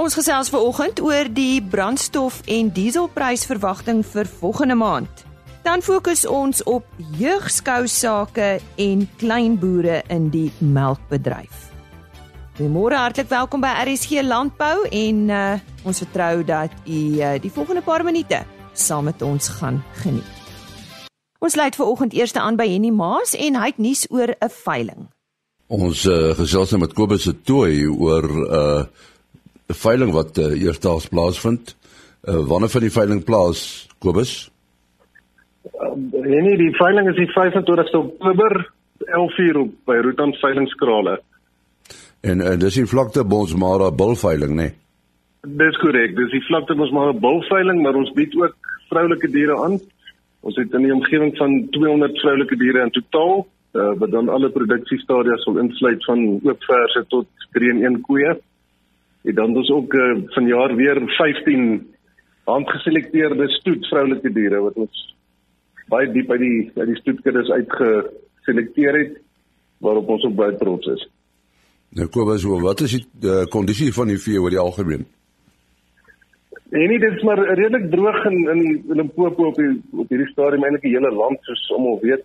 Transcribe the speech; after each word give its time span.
Ons 0.00 0.14
gesels 0.16 0.48
ver 0.48 0.62
oggend 0.64 1.00
oor 1.04 1.28
die 1.28 1.60
brandstof 1.60 2.38
en 2.48 2.70
dieselprysverwagting 2.72 3.98
vir 4.08 4.28
volgende 4.40 4.76
maand. 4.80 5.24
Dan 5.60 5.84
fokus 5.84 6.22
ons 6.24 6.62
op 6.64 6.86
jeugskou 7.20 7.82
sake 7.84 8.46
en 8.80 9.02
kleinboere 9.20 9.98
in 10.08 10.30
die 10.32 10.46
melkbedryf. 10.64 11.66
Goeiemôre, 12.56 12.96
hartlik 12.96 13.28
welkom 13.28 13.60
by 13.60 13.74
RSG 13.82 14.24
Landbou 14.24 14.86
en 14.88 15.20
uh, 15.28 15.60
ons 15.84 16.00
vertrou 16.06 16.46
dat 16.48 16.72
u 16.86 17.02
uh, 17.20 17.36
die 17.36 17.52
volgende 17.52 17.84
paar 17.84 18.04
minute 18.04 18.40
saam 18.72 19.04
met 19.10 19.20
ons 19.20 19.52
gaan 19.60 19.82
geniet. 20.00 20.48
Ons 21.44 21.60
lei 21.60 21.68
vir 21.76 21.92
oggend 21.92 22.16
eers 22.16 22.32
aan 22.40 22.56
by 22.56 22.70
Henny 22.72 22.88
Maas 22.88 23.36
en 23.36 23.60
hy 23.60 23.74
het 23.74 23.84
nuus 23.84 24.08
oor 24.08 24.32
'n 24.32 24.52
veiling. 24.64 25.10
Ons 25.68 26.08
uh, 26.08 26.32
gesels 26.40 26.72
nou 26.72 26.80
met 26.88 26.96
Kobus 26.96 27.28
se 27.28 27.36
toe 27.44 27.68
oor 27.92 28.24
'n 28.24 28.48
uh, 28.48 29.08
veiling 29.74 30.12
wat 30.12 30.38
uh, 30.38 30.52
eersdaags 30.62 31.08
plaasvind. 31.08 31.76
Uh, 32.24 32.46
wanneer 32.46 32.68
van 32.68 32.80
die 32.80 32.92
veiling 32.92 33.24
plaas, 33.24 33.88
Kobus? 33.98 34.50
Uh, 35.64 35.94
nee, 36.12 36.56
die 36.56 36.74
veiling 36.76 37.08
is 37.08 37.16
die 37.16 37.30
25ste 37.32 37.98
Oktober 37.98 38.70
11:00 39.00 39.60
op 39.60 39.72
by 39.84 40.00
Rootan 40.04 40.32
Veilingskrale. 40.32 41.20
En 42.20 42.40
en 42.40 42.58
dis 42.58 42.74
die 42.74 42.86
vlakte 42.86 43.24
Bonsmara 43.24 43.90
bulveiling, 43.90 44.54
né? 44.54 44.68
Nee? 44.68 44.74
Dis 45.60 45.76
korrek. 45.80 46.16
Dis 46.16 46.30
die 46.30 46.44
vlakte 46.44 46.74
Bonsmara 46.76 47.12
bulveiling, 47.12 47.80
maar 47.82 47.96
ons 47.96 48.12
bied 48.12 48.34
ook 48.36 48.56
vroulike 48.88 49.30
diere 49.32 49.56
aan. 49.64 49.78
Ons 50.40 50.56
het 50.56 50.72
in 50.76 50.84
die 50.84 50.92
omgewing 50.94 51.32
van 51.36 51.66
200 51.70 52.20
vroulike 52.20 52.56
diere 52.60 52.84
in 52.84 52.92
totaal, 52.96 53.46
uh, 53.72 53.92
wat 54.00 54.10
dan 54.10 54.28
alle 54.28 54.50
produksiestadiums 54.52 55.44
sal 55.44 55.58
insluit 55.62 56.04
van 56.04 56.22
oopverse 56.44 57.04
tot 57.08 57.48
3-in-1 57.56 58.00
koeie. 58.04 58.36
En 59.22 59.34
dan 59.34 59.56
is 59.56 59.70
ook 59.70 59.94
uh, 59.94 60.16
vanjaar 60.26 60.74
weer 60.76 61.02
15 61.06 61.94
handgeselekteerde 62.44 63.48
stoet 63.48 63.86
vroulike 63.86 64.32
diere 64.32 64.60
wat 64.60 64.74
ons 64.74 65.06
baie 65.88 66.10
diep 66.12 66.30
uit 66.30 66.40
die 66.40 66.70
uit 66.76 66.88
die 66.88 67.00
stoetkuddes 67.02 67.50
uitgeselekteer 67.50 68.98
het 68.98 69.16
waarop 69.78 70.08
ons 70.08 70.24
op 70.24 70.36
baie 70.36 70.56
trots 70.56 70.86
is. 70.86 71.08
Nou 71.90 72.06
Kobus, 72.08 72.44
wat 72.44 72.80
is 72.86 73.00
die 73.00 73.46
kondisie 73.50 73.92
van 73.92 74.12
die 74.12 74.18
vee 74.18 74.40
oor 74.40 74.50
die 74.50 74.62
algemeen? 74.62 75.06
En 76.70 76.86
nee, 76.86 76.98
dit 77.02 77.12
is 77.16 77.22
maar 77.26 77.40
redelik 77.54 77.88
droog 77.90 78.24
in 78.24 78.36
in 78.48 78.82
Limpopo 78.86 79.48
op 79.48 79.56
die 79.58 79.72
op 79.90 80.08
hierdie 80.08 80.28
stadium 80.30 80.64
eintlik 80.64 80.84
die 80.86 80.94
hele 80.94 81.10
land 81.10 81.42
soos 81.42 81.64
almal 81.74 81.98
weet. 82.02 82.22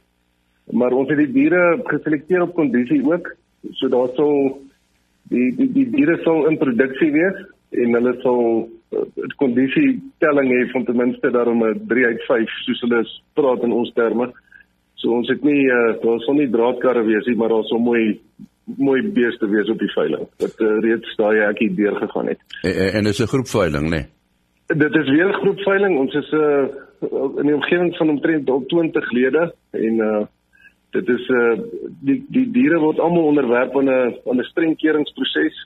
Maar 0.72 0.94
ons 0.94 1.10
het 1.10 1.18
die 1.18 1.32
diere 1.34 1.80
geselekteer 1.90 2.44
op 2.46 2.54
kondisie 2.54 3.02
ook. 3.10 3.32
So 3.74 3.90
daar 3.90 4.14
sal 4.14 4.62
die 5.30 5.52
die 5.58 5.70
die 5.74 5.90
diere 5.94 6.18
sal 6.24 6.48
in 6.50 6.58
produksie 6.62 7.12
wees 7.12 7.44
en 7.84 7.98
hulle 7.98 8.16
sal 8.22 8.42
'n 8.96 8.98
uh, 8.98 9.30
kondisie 9.42 10.00
telling 10.24 10.50
hê 10.54 10.66
van 10.72 10.86
ten 10.86 10.98
minste 10.98 11.32
daarom 11.32 11.64
'n 11.64 11.88
3 11.88 12.06
uit 12.06 12.22
5 12.28 12.50
soos 12.66 12.82
hulle 12.82 13.02
praat 13.34 13.64
in 13.64 13.72
ons 13.72 13.92
terme. 13.94 14.32
So 14.96 15.12
ons 15.12 15.30
het 15.30 15.44
nie 15.44 15.66
uh, 15.66 16.02
daar 16.02 16.20
sal 16.20 16.34
nie 16.34 16.50
draadkarre 16.50 17.04
wees 17.04 17.26
nie, 17.26 17.36
maar 17.36 17.50
daar 17.50 17.64
sal 17.64 17.80
mooi 17.80 18.20
mooi 18.78 19.02
beeste 19.02 19.48
wees 19.50 19.70
op 19.70 19.80
die 19.80 19.94
veiling 19.94 20.26
wat 20.42 20.62
uh, 20.62 20.80
reeds 20.82 21.16
daai 21.16 21.40
ek 21.50 21.60
hier 21.60 21.76
deur 21.76 21.96
gegaan 21.96 22.28
het. 22.28 22.40
En, 22.64 22.94
en 22.98 23.06
is 23.06 23.22
'n 23.22 23.34
groep 23.34 23.48
veiling, 23.48 23.90
né? 23.90 23.90
Nee? 23.90 24.06
Dit 24.68 24.96
is 24.96 25.10
weer 25.10 25.28
'n 25.28 25.42
groep 25.42 25.60
veiling. 25.60 25.98
Ons 26.00 26.14
is 26.14 26.32
uh, 26.32 26.66
in 27.38 27.46
die 27.46 27.56
omgewing 27.56 27.96
van 27.96 28.10
omtrent 28.10 28.50
20 28.68 29.12
lede 29.12 29.54
en 29.72 29.94
uh, 29.94 30.26
dit 30.96 31.10
is 31.14 31.30
uh, 31.30 31.54
die 32.08 32.20
die 32.34 32.46
diere 32.56 32.80
word 32.84 33.00
almal 33.04 33.32
onderwerp 33.32 33.76
aan 33.80 33.90
'n 33.90 34.16
aan 34.30 34.40
'n 34.40 34.50
streng 34.52 34.76
keuringsproses. 34.82 35.58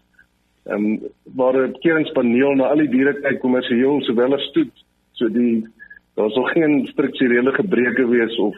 Ehm 0.66 0.86
um, 0.86 1.00
waar 1.36 1.56
'n 1.68 1.76
keuringspaneel 1.84 2.56
na 2.56 2.72
al 2.72 2.84
die 2.84 2.94
diere 2.96 3.14
kyk 3.22 3.40
kommersieel 3.40 4.02
sowel 4.02 4.34
as 4.34 4.50
stoet. 4.50 4.76
So 5.14 5.30
die 5.30 5.68
daar 6.16 6.32
sal 6.32 6.48
geen 6.56 6.88
strukturele 6.88 7.52
gebreke 7.54 8.08
wees 8.08 8.36
of 8.38 8.56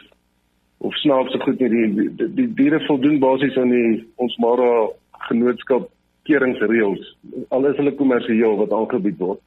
of 0.78 0.96
snaakse 0.96 1.40
goed 1.40 1.60
nie. 1.60 1.70
Die, 1.70 2.10
die 2.16 2.34
die 2.40 2.50
diere 2.54 2.80
voldoen 2.88 3.20
basies 3.20 3.58
aan 3.58 3.70
die 3.70 4.08
ons 4.16 4.38
Mara 4.38 4.90
genootskap 5.30 5.90
keuringsreëls. 6.24 7.16
Al 7.50 7.66
is 7.70 7.78
hulle 7.78 7.96
kommersieel 7.96 8.58
wat 8.58 8.74
aangebied 8.74 9.18
word. 9.18 9.40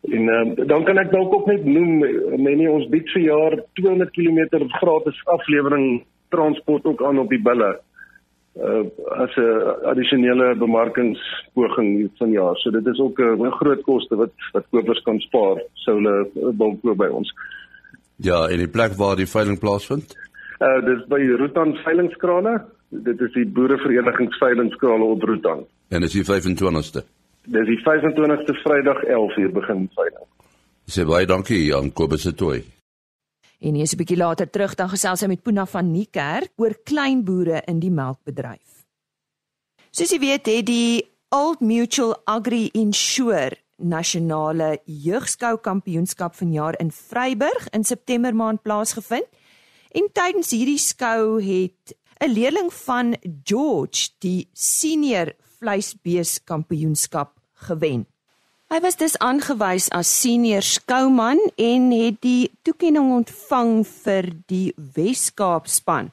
En 0.06 0.24
uh, 0.30 0.54
dan 0.70 0.86
kan 0.86 1.02
ek 1.02 1.10
dalk 1.16 1.34
ook 1.34 1.50
net 1.50 1.66
noem, 1.66 2.06
menie 2.46 2.70
ons 2.70 2.86
bied 2.94 3.10
vir 3.16 3.24
jaar 3.26 3.58
200 3.82 4.14
km 4.14 4.70
gratis 4.78 5.18
aflewering 5.40 6.06
transport 6.30 6.86
ook 6.86 7.02
aan 7.02 7.26
op 7.26 7.34
die 7.34 7.42
bulle 7.42 7.74
uh, 8.56 8.84
as 9.24 9.36
'n 9.36 9.86
addisionele 9.92 10.56
bemarkingspoging 10.56 12.12
van 12.18 12.32
jaar. 12.32 12.56
So 12.56 12.72
dit 12.72 12.86
is 12.86 13.00
ook 13.00 13.20
'n 13.20 13.52
groot 13.52 13.82
koste 13.82 14.16
wat 14.16 14.32
wat 14.52 14.66
kopers 14.70 15.02
kan 15.02 15.20
spaar 15.20 15.64
sou 15.74 15.96
hulle 15.96 16.28
wil 16.34 16.80
koop 16.82 16.98
by 16.98 17.08
ons. 17.08 17.34
Ja, 18.16 18.48
en 18.48 18.58
die 18.58 18.68
plek 18.68 18.94
waar 18.94 19.16
die 19.16 19.28
veiling 19.28 19.60
plaasvind? 19.60 20.16
Uh 20.60 20.86
dis 20.86 21.08
by 21.08 21.20
Rootan 21.38 21.76
veilingskrale. 21.76 22.66
Dit 22.90 23.22
is 23.22 23.34
die 23.34 23.46
boereverenigingsveilingskrale 23.46 25.04
op 25.04 25.24
Rootan. 25.24 25.66
En 25.90 26.02
dis 26.02 26.14
die 26.14 26.24
25ste. 26.24 27.04
Dis 27.46 27.68
die 27.68 27.82
25ste 27.84 28.54
Vrydag 28.64 29.04
11:00 29.04 29.52
begin 29.52 29.90
veiling. 29.96 30.28
Sê 30.86 31.06
baie 31.06 31.26
dankie 31.26 31.76
aan 31.76 31.94
Kobus 31.94 32.22
se 32.22 32.34
toe. 32.34 32.75
En 33.60 33.74
hier 33.74 33.84
is 33.84 33.94
'n 33.94 33.98
bietjie 33.98 34.18
later 34.18 34.50
terug 34.50 34.76
dan 34.76 34.90
gesels 34.90 35.22
hy 35.22 35.28
met 35.28 35.44
Puna 35.44 35.66
van 35.66 35.92
Niekerk 35.92 36.52
oor 36.56 36.76
kleinboere 36.84 37.62
in 37.66 37.80
die 37.80 37.92
melkbedryf. 37.92 38.86
Soos 39.92 40.12
jy 40.12 40.20
weet, 40.20 40.46
het 40.46 40.66
die 40.66 41.08
Old 41.30 41.60
Mutual 41.60 42.16
Agri 42.26 42.70
Insure 42.74 43.58
nasionale 43.78 44.80
jeugskou 44.86 45.58
kampioenskap 45.58 46.36
vanjaar 46.36 46.78
in 46.80 46.92
Vryburg 46.92 47.68
in 47.72 47.84
September 47.84 48.36
maand 48.36 48.62
plaasgevind. 48.62 49.28
En 49.96 50.10
tydens 50.12 50.52
hierdie 50.52 50.80
skou 50.80 51.42
het 51.44 51.96
'n 52.20 52.32
leerling 52.32 52.74
van 52.74 53.16
George 53.44 54.10
die 54.20 54.50
senior 54.54 55.34
vleisbees 55.60 56.44
kampioenskap 56.44 57.40
gewen. 57.54 58.08
Hy 58.66 58.80
was 58.82 58.96
dus 58.98 59.14
aangewys 59.22 59.92
as 59.94 60.10
senior 60.10 60.66
skouman 60.66 61.38
en 61.62 61.92
het 61.94 62.16
die 62.26 62.50
toekenning 62.66 63.12
ontvang 63.14 63.84
vir 63.86 64.28
die 64.50 64.72
Wes-Kaap 64.96 65.70
span 65.70 66.10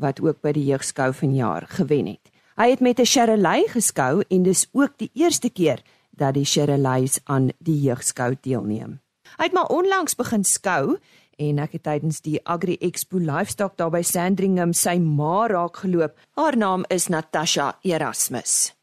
wat 0.00 0.22
ook 0.24 0.38
by 0.40 0.54
die 0.56 0.64
jeugskou 0.70 1.10
vanjaar 1.12 1.66
gewen 1.68 2.08
het. 2.14 2.32
Hy 2.56 2.70
het 2.72 2.80
met 2.80 3.00
'n 3.00 3.04
Cherolei 3.04 3.68
geskou 3.68 4.24
en 4.30 4.42
dis 4.42 4.66
ook 4.72 4.96
die 4.96 5.10
eerste 5.12 5.50
keer 5.50 5.82
dat 6.10 6.34
die 6.34 6.44
Cheroleis 6.44 7.20
aan 7.24 7.52
die 7.58 7.80
jeugskou 7.80 8.34
deelneem. 8.40 9.00
Hy 9.36 9.44
het 9.44 9.52
maar 9.52 9.68
onlangs 9.68 10.16
begin 10.16 10.44
skou 10.44 10.96
en 11.36 11.58
ek 11.58 11.72
het 11.72 11.82
tydens 11.82 12.20
die 12.20 12.40
Agri 12.44 12.76
Expo 12.80 13.18
Livestock 13.18 13.76
daar 13.76 13.90
by 13.90 14.02
Sandringham 14.02 14.72
sy 14.72 14.96
ma 14.98 15.46
raak 15.46 15.76
geloop. 15.76 16.16
Haar 16.36 16.56
naam 16.56 16.84
is 16.88 17.08
Natasha 17.08 17.76
Erasmus. 17.82 18.79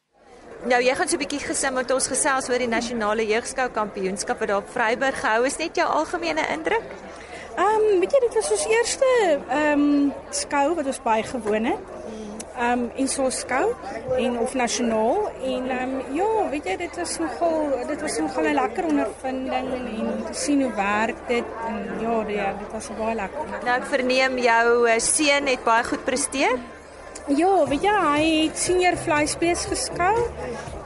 Nou 0.65 0.81
jy 0.81 0.95
gaan 0.95 1.07
so 1.07 1.15
'n 1.15 1.19
bietjie 1.19 1.39
gesim 1.39 1.73
met 1.73 1.91
ons 1.91 2.07
gesels 2.07 2.49
oor 2.49 2.57
die 2.57 2.67
nasionale 2.67 3.25
jeugskou 3.25 3.69
kampioenskap 3.69 4.39
wat 4.39 4.47
daar 4.47 4.57
op 4.57 4.69
Vryburg 4.69 5.19
gehou 5.19 5.45
is. 5.45 5.57
Net 5.57 5.75
jou 5.75 5.87
algemene 5.87 6.41
indruk? 6.49 6.87
Ehm 7.57 7.93
um, 7.93 7.99
weet 7.99 8.11
jy 8.11 8.19
dit 8.19 8.33
was 8.33 8.51
ons 8.51 8.65
eerste 8.65 9.05
ehm 9.49 9.81
um, 9.81 10.13
skou 10.29 10.75
wat 10.75 10.85
ons 10.85 11.01
baie 11.01 11.23
gewoon 11.23 11.63
het. 11.63 11.79
Ehm 12.57 12.71
um, 12.71 12.91
in 12.95 13.07
so 13.07 13.29
skou 13.29 13.75
en 14.17 14.39
of 14.39 14.53
nasionaal 14.53 15.29
en 15.43 15.69
ehm 15.69 15.95
um, 15.95 16.15
ja, 16.15 16.49
weet 16.49 16.65
jy 16.65 16.77
dit 16.77 16.95
was 16.97 17.17
nogal 17.17 17.85
dit 17.87 18.01
was 18.01 18.17
nogal 18.17 18.43
'n 18.43 18.53
lekker 18.53 18.85
ondervinding 18.85 19.67
en 19.73 20.23
te 20.25 20.33
sien 20.33 20.61
hoe 20.61 20.73
werk 20.75 21.27
dit 21.27 21.45
en 21.67 22.01
ja, 22.01 22.23
die, 22.23 22.41
dit 22.61 22.71
was 22.71 22.89
baie 22.97 23.15
lekker. 23.15 23.45
Nou 23.65 23.77
ek 23.77 23.85
verneem 23.85 24.37
jou 24.37 24.87
uh, 24.87 24.99
seun 24.99 25.47
het 25.47 25.63
baie 25.63 25.83
goed 25.83 26.03
presteer. 26.03 26.57
Ja, 27.27 27.65
weet 27.67 27.83
jy, 27.83 27.91
hy 27.91 28.27
het 28.47 28.59
senior 28.59 28.95
vleisbees 29.03 29.65
geskou 29.67 30.13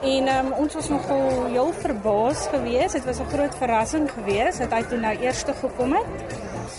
en 0.02 0.30
um, 0.34 0.48
ons 0.64 0.74
was 0.74 0.88
nogal 0.90 1.28
heel 1.52 1.70
verbaas 1.84 2.48
geweest. 2.50 2.96
Dit 2.98 3.06
was 3.06 3.20
'n 3.22 3.30
groot 3.30 3.56
verrassing 3.56 4.10
geweest 4.10 4.58
dat 4.58 4.74
hy 4.74 4.82
toe 4.84 4.98
nou 4.98 5.14
eerste 5.22 5.54
gekom 5.54 5.94
het. 5.94 6.08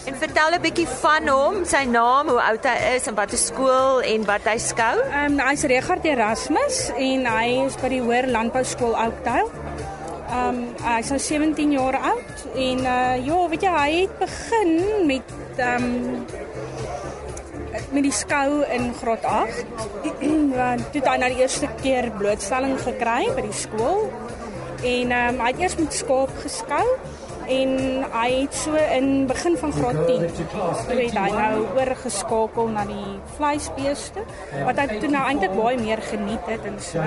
En 0.04 0.14
vertel 0.18 0.50
'n 0.50 0.60
bietjie 0.60 0.88
van 0.88 1.28
hom, 1.28 1.64
sy 1.64 1.84
naam, 1.84 2.28
hoe 2.28 2.42
oud 2.42 2.64
hy 2.64 2.94
is 2.96 3.06
en 3.06 3.14
watter 3.14 3.38
skool 3.38 4.00
en 4.00 4.24
wat 4.24 4.44
hy 4.44 4.58
skou. 4.58 4.98
Ehm 4.98 5.38
um, 5.38 5.46
hy's 5.46 5.62
Regard 5.62 6.04
Erasmus 6.04 6.90
en 6.96 7.26
hy 7.26 7.64
is 7.66 7.76
by 7.76 7.88
die 7.88 8.02
Hoër 8.02 8.26
Landbou 8.26 8.64
Skool 8.64 8.98
Oakdale. 8.98 9.50
Ehm 10.28 10.48
um, 10.48 10.74
hy's 10.82 11.08
nou 11.08 11.18
17 11.18 11.70
jaar 11.70 11.96
oud 11.96 12.46
en 12.54 12.78
uh 12.78 13.26
ja, 13.26 13.48
weet 13.48 13.62
jy, 13.62 13.70
hy 13.70 14.00
het 14.00 14.18
begin 14.18 15.06
met 15.06 15.22
ehm 15.56 15.84
um, 15.84 16.26
met 17.92 18.02
die 18.04 18.14
skou 18.14 18.62
in 18.72 18.90
graad 19.00 19.24
8. 19.24 19.64
Want 20.58 20.88
toe 20.92 21.00
het 21.00 21.08
hy 21.08 21.16
nou 21.22 21.30
die 21.32 21.42
eerste 21.44 21.68
keer 21.80 22.10
blootstelling 22.18 22.78
gekry 22.82 23.26
by 23.36 23.46
die 23.46 23.56
skool. 23.56 24.08
En 24.82 25.10
ehm 25.10 25.34
um, 25.34 25.40
hy 25.40 25.50
het 25.52 25.60
eers 25.60 25.76
met 25.78 25.94
skaap 25.94 26.30
geskou 26.42 26.86
en 27.46 27.70
hy 28.12 28.28
het 28.30 28.54
so 28.54 28.78
in 28.96 29.26
begin 29.26 29.56
van 29.58 29.72
graad 29.72 30.06
10 30.06 30.20
het 30.22 31.16
hy 31.18 31.30
nou 31.34 31.64
oorgeskakel 31.76 32.68
na 32.70 32.84
die 32.86 33.16
vleisbeeste 33.36 34.24
wat 34.66 34.78
hy 34.78 34.98
toe 35.02 35.10
nou 35.12 35.22
eintlik 35.26 35.54
baie 35.56 35.78
meer 35.80 36.02
geniet 36.06 36.46
het 36.50 36.66
en 36.68 36.78
so. 36.82 37.02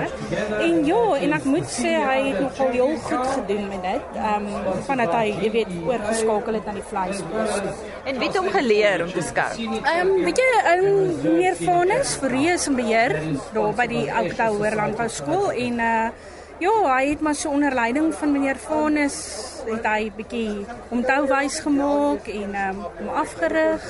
En 0.60 0.78
ja, 0.88 1.00
en 1.20 1.36
ek 1.38 1.48
moet 1.48 1.68
sê 1.72 1.94
hy 1.96 2.18
het 2.28 2.40
nogal 2.44 2.72
heel 2.76 2.94
goed 3.08 3.26
gedoen 3.32 3.68
met 3.72 3.82
dit. 3.88 4.20
Ehm 4.20 4.48
um, 4.52 4.78
vandat 4.88 5.14
hy, 5.16 5.26
jy 5.44 5.50
weet, 5.58 5.74
oorgeskakel 5.86 6.60
het 6.60 6.70
na 6.70 6.76
die 6.78 6.86
vleisbeeste. 6.92 7.74
En 8.04 8.20
wie 8.20 8.30
het 8.30 8.38
hom 8.40 8.48
geleer 8.54 9.04
om 9.06 9.12
te 9.12 9.24
skou? 9.32 9.50
Ehm 9.66 10.00
um, 10.06 10.14
weet 10.28 10.40
jy, 10.44 10.48
in 10.76 11.36
meer 11.40 11.60
Vanus 11.64 12.16
vir 12.22 12.38
reus 12.38 12.70
en 12.70 12.80
beheer 12.80 13.18
daar 13.56 13.76
by 13.76 13.90
die 13.90 14.06
Oudtshoorn 14.12 14.56
Hoërlandbou 14.60 15.08
skool 15.20 15.52
en 15.66 15.86
uh 15.90 16.08
Ja, 16.58 16.72
hy 16.88 17.10
het 17.10 17.20
maar 17.20 17.34
so 17.34 17.50
onder 17.50 17.74
leiding 17.74 18.14
van 18.14 18.32
meneer 18.32 18.56
Vanus 18.56 19.16
het 19.66 19.84
hy 19.84 20.06
bietjie 20.16 20.64
omtou 20.94 21.26
wys 21.28 21.58
gemaak 21.60 22.30
en 22.32 22.54
um, 22.56 22.78
hom 22.96 23.10
afgerig 23.22 23.84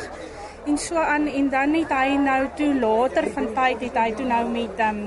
en 0.66 0.78
so 0.82 0.98
aan 0.98 1.28
en 1.30 1.50
dan 1.52 1.76
het 1.78 1.92
hy 1.94 2.16
nou 2.18 2.40
toe 2.58 2.72
later 2.80 3.28
van 3.36 3.46
tyd 3.54 3.84
het 3.86 4.00
hy 4.02 4.08
toe 4.18 4.26
nou 4.26 4.42
met 4.50 4.82
um 4.88 5.00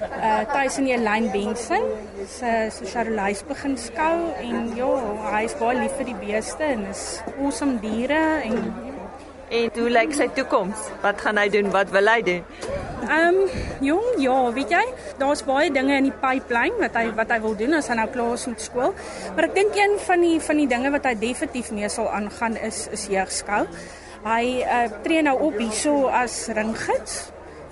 uh 0.00 0.38
tuis 0.48 0.78
in 0.80 0.88
die 0.88 0.96
lyn 0.96 1.28
Benson 1.34 1.84
se 2.38 2.54
so 2.72 2.88
Charolais 2.88 3.42
begin 3.44 3.76
skou 3.76 4.30
en 4.40 4.70
ja, 4.78 4.92
hy 5.34 5.42
is 5.50 5.58
baie 5.60 5.82
lief 5.82 6.00
vir 6.00 6.08
die 6.14 6.20
beeste 6.22 6.64
en 6.64 6.86
is 6.94 7.04
awesome 7.36 7.76
diere 7.84 8.22
en 8.40 8.56
En 9.50 9.70
hoe 9.74 9.88
lyk 9.90 10.12
sy 10.14 10.28
toekoms? 10.30 10.78
Wat 11.02 11.18
gaan 11.24 11.38
hy 11.40 11.48
doen? 11.50 11.72
Wat 11.74 11.90
wil 11.90 12.06
hy 12.06 12.20
doen? 12.22 12.44
Ehm 13.08 13.34
um, 13.34 13.48
jong, 13.80 14.08
ja, 14.20 14.36
weet 14.52 14.72
jy, 14.74 14.82
daar's 15.18 15.42
baie 15.46 15.70
dinge 15.72 15.96
in 15.96 16.10
die 16.10 16.18
pipeline 16.22 16.76
wat 16.82 16.98
hy 16.98 17.06
wat 17.16 17.32
hy 17.32 17.40
wil 17.40 17.56
doen 17.56 17.78
as 17.78 17.88
hy 17.88 17.96
nou 17.96 18.06
klaar 18.12 18.36
is 18.36 18.46
met 18.50 18.60
skool. 18.60 18.94
Maar 19.36 19.48
ek 19.48 19.56
dink 19.56 19.78
een 19.78 19.96
van 20.04 20.24
die 20.26 20.36
van 20.44 20.60
die 20.60 20.68
dinge 20.68 20.92
wat 20.92 21.08
hy 21.08 21.14
definitief 21.20 21.72
mee 21.76 21.88
sal 21.88 22.10
aangaan 22.12 22.58
is 22.60 22.86
is 22.92 23.08
jeugskou. 23.12 23.64
Hy 24.26 24.44
uh, 24.60 24.86
tree 25.04 25.24
nou 25.24 25.38
op 25.48 25.56
hierso 25.58 26.10
as 26.12 26.42
ringgids 26.52 27.30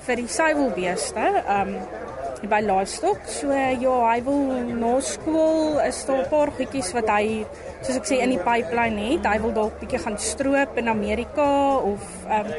vir 0.08 0.22
die 0.22 0.30
suiwelbeeste. 0.32 1.26
Ehm 1.44 1.74
um, 1.76 2.06
by 2.46 2.60
livestock. 2.62 3.24
So 3.26 3.50
ja, 3.50 3.94
hy 4.12 4.20
wil 4.22 4.42
na 4.78 4.92
skool 5.02 5.80
is 5.82 6.04
daar 6.06 6.22
'n 6.22 6.30
paar 6.30 6.50
goedjies 6.54 6.92
wat 6.94 7.08
hy 7.10 7.44
soos 7.82 7.96
ek 7.96 8.06
sê 8.06 8.20
in 8.22 8.30
die 8.30 8.38
pipeline 8.38 8.98
het. 9.10 9.26
Hy 9.26 9.38
wil 9.42 9.52
dalk 9.52 9.80
bietjie 9.80 9.98
gaan 9.98 10.18
stroop 10.18 10.78
in 10.78 10.88
Amerika 10.88 11.76
of 11.78 12.02
ehm 12.28 12.46
um, 12.46 12.52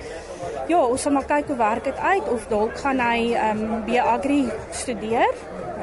ja, 0.67 0.79
ons 0.79 1.01
sal 1.01 1.15
maar 1.15 1.27
kyk 1.29 1.47
hoe 1.47 1.57
werk 1.59 1.83
dit 1.89 1.97
uit 1.97 2.29
of 2.29 2.47
dalk 2.51 2.77
gaan 2.83 2.99
hy 3.03 3.33
ehm 3.33 3.63
um, 3.63 3.83
B 3.87 3.97
Agri 4.01 4.43
studeer 4.71 5.33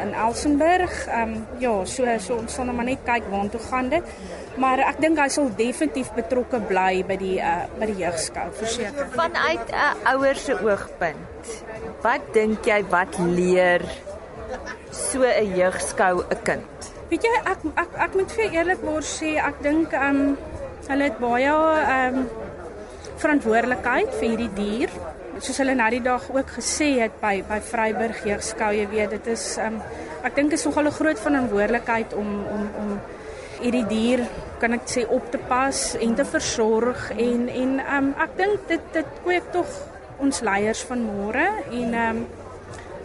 in 0.03 0.15
Elsenburg. 0.15 1.07
Ehm 1.07 1.35
um, 1.35 1.47
ja, 1.59 1.85
so 1.85 2.19
so 2.19 2.37
ons 2.37 2.55
sal 2.55 2.69
nou 2.69 2.77
maar 2.77 2.89
net 2.89 3.05
kyk 3.05 3.29
waartoe 3.33 3.61
gaan 3.69 3.89
dit. 3.93 4.17
Maar 4.57 4.83
ek 4.89 5.01
dink 5.05 5.21
hy 5.21 5.29
sal 5.33 5.51
definitief 5.57 6.13
betrokke 6.17 6.61
bly 6.71 7.05
by 7.09 7.17
die 7.21 7.37
uh, 7.41 7.65
by 7.79 7.91
die 7.91 7.99
jeugskou 8.05 8.49
verseker. 8.61 9.09
Vanuit 9.17 9.73
'n 9.73 9.75
uh, 9.75 10.13
ouer 10.15 10.37
se 10.37 10.55
oogpunt. 10.55 11.55
Wat 12.03 12.33
dink 12.33 12.67
jy 12.67 12.83
wat 12.91 13.19
leer 13.19 13.85
so 14.91 15.25
'n 15.25 15.57
jeugskou 15.57 16.25
'n 16.25 16.43
kind? 16.43 16.93
Weet 17.11 17.23
jy 17.23 17.35
ek 17.45 17.61
ek 17.77 17.93
ek 18.09 18.15
moet 18.15 18.33
vir 18.33 18.53
eerlikwaar 18.53 19.03
sê 19.03 19.37
ek 19.39 19.63
dink 19.63 19.93
ehm 19.93 20.17
um, 20.17 20.37
hulle 20.89 21.05
het 21.05 21.19
baie 21.19 21.53
ehm 21.53 22.17
um, 22.17 22.46
verantwoordelikheid 23.23 24.15
vir 24.21 24.29
hierdie 24.29 24.53
dier. 24.57 24.97
Soos 25.39 25.59
hulle 25.61 25.75
na 25.77 25.91
die 25.93 26.03
dag 26.05 26.25
ook 26.33 26.55
gesê 26.59 26.97
het 27.03 27.19
by 27.21 27.43
by 27.49 27.61
Vryburg 27.61 28.25
jeugskou, 28.25 28.73
jy 28.73 28.87
weet, 28.89 29.11
dit 29.19 29.27
is 29.35 29.45
um, 29.63 29.81
ek 30.25 30.35
dink 30.39 30.57
is 30.57 30.65
nogal 30.65 30.89
'n 30.89 30.99
groot 30.99 31.19
verantwoordelikheid 31.19 32.15
om 32.15 32.31
om 32.55 32.63
om 32.83 32.97
hierdie 33.61 33.87
dier 33.89 34.25
kan 34.61 34.73
ek 34.77 34.89
sê 34.89 35.05
op 35.09 35.31
te 35.33 35.39
pas 35.39 35.97
en 36.01 36.15
te 36.15 36.25
versorg 36.25 37.11
en 37.17 37.49
en 37.49 37.79
um, 37.99 38.09
ek 38.25 38.37
dink 38.37 38.69
dit 38.69 38.91
dit 38.93 39.07
kweek 39.25 39.53
tog 39.53 39.69
ons 40.21 40.41
leiers 40.41 40.83
van 40.89 41.05
môre 41.05 41.47
en 41.71 41.95
um, 41.95 42.27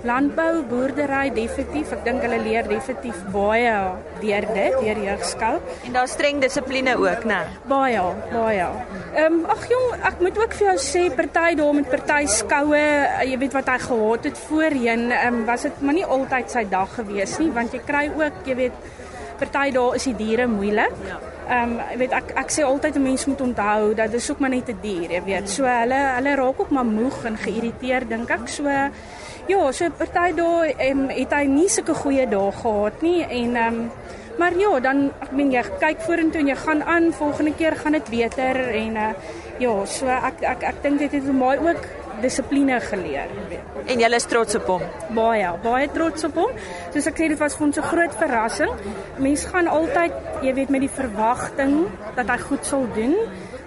landbou, 0.07 0.63
boerdery 0.69 1.29
definitief. 1.35 1.91
Ek 1.95 2.05
dink 2.05 2.23
hulle 2.25 2.39
leer 2.43 2.67
definitief 2.69 3.19
baie 3.33 3.73
deur 4.21 4.47
dit, 4.55 4.77
deur 4.81 5.01
jeugskou. 5.05 5.53
En 5.87 5.97
daar 5.97 6.09
streng 6.11 6.41
dissipline 6.41 6.95
ook, 6.99 7.25
né? 7.29 7.41
Baie, 7.69 8.01
baie. 8.31 8.69
Ehm 9.15 9.41
um, 9.41 9.45
ag 9.51 9.67
jong, 9.69 9.89
ek 10.11 10.23
moet 10.23 10.37
ook 10.37 10.55
vir 10.59 10.67
jou 10.71 10.77
sê 10.85 11.03
party 11.15 11.55
daar 11.59 11.75
met 11.75 11.89
party 11.89 12.23
skoue, 12.31 12.85
jy 13.27 13.37
weet 13.43 13.59
wat 13.59 13.73
hy 13.73 13.77
gehad 13.85 14.29
het 14.29 14.41
voorheen, 14.47 15.05
ehm 15.11 15.41
um, 15.41 15.45
was 15.49 15.67
dit 15.67 15.81
maar 15.81 15.97
nie 15.97 16.07
altyd 16.17 16.51
sy 16.51 16.65
dag 16.69 16.95
gewees 16.95 17.37
nie, 17.41 17.51
want 17.51 17.73
jy 17.73 17.81
kry 17.85 18.07
ook, 18.09 18.43
jy 18.45 18.55
weet, 18.65 18.89
party 19.41 19.71
daar 19.73 19.95
is 19.97 20.07
die 20.09 20.17
diere 20.17 20.47
moeilik. 20.47 20.97
Ja. 21.09 21.19
Ehm 21.51 21.73
um, 21.75 21.97
weet 21.99 22.13
ek 22.15 22.35
ek 22.39 22.53
sê 22.53 22.63
altyd 22.63 22.95
'n 22.95 23.03
mens 23.03 23.25
moet 23.25 23.41
onthou 23.41 23.93
dat 23.95 24.11
dis 24.11 24.29
ook 24.31 24.39
maar 24.39 24.53
net 24.53 24.69
'n 24.69 24.77
die 24.81 24.99
dier, 24.99 25.11
jy 25.11 25.23
weet. 25.23 25.49
So 25.49 25.63
hulle 25.65 25.99
hulle 26.17 26.35
raak 26.35 26.59
ook 26.59 26.69
maar 26.69 26.85
moeg 26.85 27.25
en 27.25 27.37
geïrriteerd 27.37 28.09
dink 28.09 28.29
ek. 28.29 28.47
So 28.47 28.63
Ja, 29.51 29.71
so 29.75 29.89
party 29.99 30.31
dae 30.37 30.71
um, 30.87 31.07
het 31.11 31.33
hy 31.35 31.45
nie 31.51 31.67
sulke 31.71 31.95
goeie 31.97 32.23
dae 32.29 32.51
gehad 32.55 33.01
nie 33.03 33.19
en 33.25 33.57
ehm 33.59 33.79
um, 33.81 33.87
maar 34.39 34.55
ja, 34.57 34.69
dan 34.79 35.01
ek 35.21 35.33
meen 35.35 35.51
jy 35.51 35.61
kyk 35.81 36.05
vorentoe 36.05 36.39
en 36.39 36.47
jy 36.49 36.55
gaan 36.61 36.79
aan, 36.87 37.09
volgende 37.13 37.51
keer 37.59 37.75
gaan 37.77 37.97
dit 37.97 38.11
beter 38.13 38.57
en 38.79 38.95
uh, 38.97 39.09
ja, 39.59 39.73
so 39.85 40.07
ek 40.07 40.39
ek 40.53 40.63
ek 40.69 40.79
dink 40.85 41.03
dit 41.03 41.17
het 41.17 41.27
vir 41.27 41.35
my 41.35 41.51
ook 41.67 41.83
dissipline 42.23 42.79
geleer. 42.85 43.29
En 43.91 44.01
jy 44.01 44.09
is 44.15 44.27
trots 44.31 44.55
op 44.61 44.71
hom. 44.71 44.87
Baie, 45.17 45.51
baie 45.65 45.91
trots 45.91 46.29
op 46.29 46.39
hom. 46.39 46.57
Soos 46.93 47.09
ek 47.11 47.19
sê 47.19 47.29
dit 47.33 47.39
was 47.43 47.57
vir 47.57 47.67
ons 47.67 47.77
'n 47.81 47.89
groot 47.91 48.19
verrassing. 48.23 48.73
Mense 49.19 49.47
gaan 49.51 49.67
altyd, 49.67 50.13
jy 50.47 50.53
weet 50.53 50.69
met 50.69 50.85
die 50.87 50.95
verwagting 51.01 51.89
dat 52.15 52.29
hy 52.29 52.37
goed 52.37 52.65
sal 52.65 52.87
doen, 52.95 53.17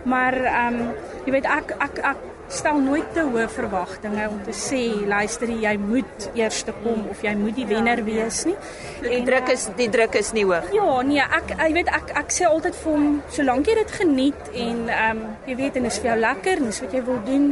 maar 0.04 0.34
ehm 0.34 0.80
um, 0.80 0.94
jy 1.26 1.32
weet 1.32 1.50
ek 1.60 1.76
ek 1.78 1.98
ek 2.14 2.33
stel 2.48 2.78
nooit 2.82 3.06
te 3.14 3.24
hoë 3.24 3.46
verwagtinge 3.52 4.26
om 4.28 4.40
te 4.44 4.54
sê 4.56 4.82
luister 5.08 5.50
jy 5.50 5.74
moet 5.80 6.28
eers 6.34 6.62
te 6.66 6.74
kom 6.82 7.06
of 7.10 7.22
jy 7.24 7.34
moet 7.38 7.56
die 7.56 7.66
wenner 7.68 8.02
wees 8.06 8.44
nie. 8.48 8.56
Die 9.02 9.12
en, 9.18 9.28
druk 9.28 9.52
is 9.54 9.68
die 9.78 9.88
druk 9.92 10.18
is 10.20 10.32
nie 10.36 10.44
hoog. 10.48 10.68
Ja, 10.74 10.88
nee, 11.06 11.24
ek 11.24 11.54
jy 11.56 11.70
weet 11.78 11.92
ek 11.94 12.14
ek 12.24 12.34
sê 12.34 12.48
altyd 12.48 12.76
vir 12.82 12.96
hom 12.96 13.08
solank 13.34 13.70
jy 13.70 13.78
dit 13.80 13.94
geniet 14.00 14.50
en 14.52 14.82
ehm 14.88 15.22
um, 15.24 15.24
jy 15.48 15.58
weet 15.60 15.80
en 15.80 15.88
is 15.90 16.00
vir 16.00 16.12
jou 16.12 16.18
lekker 16.24 16.60
en 16.60 16.70
dis 16.70 16.82
wat 16.84 16.94
jy 16.96 17.02
wil 17.08 17.22
doen, 17.26 17.48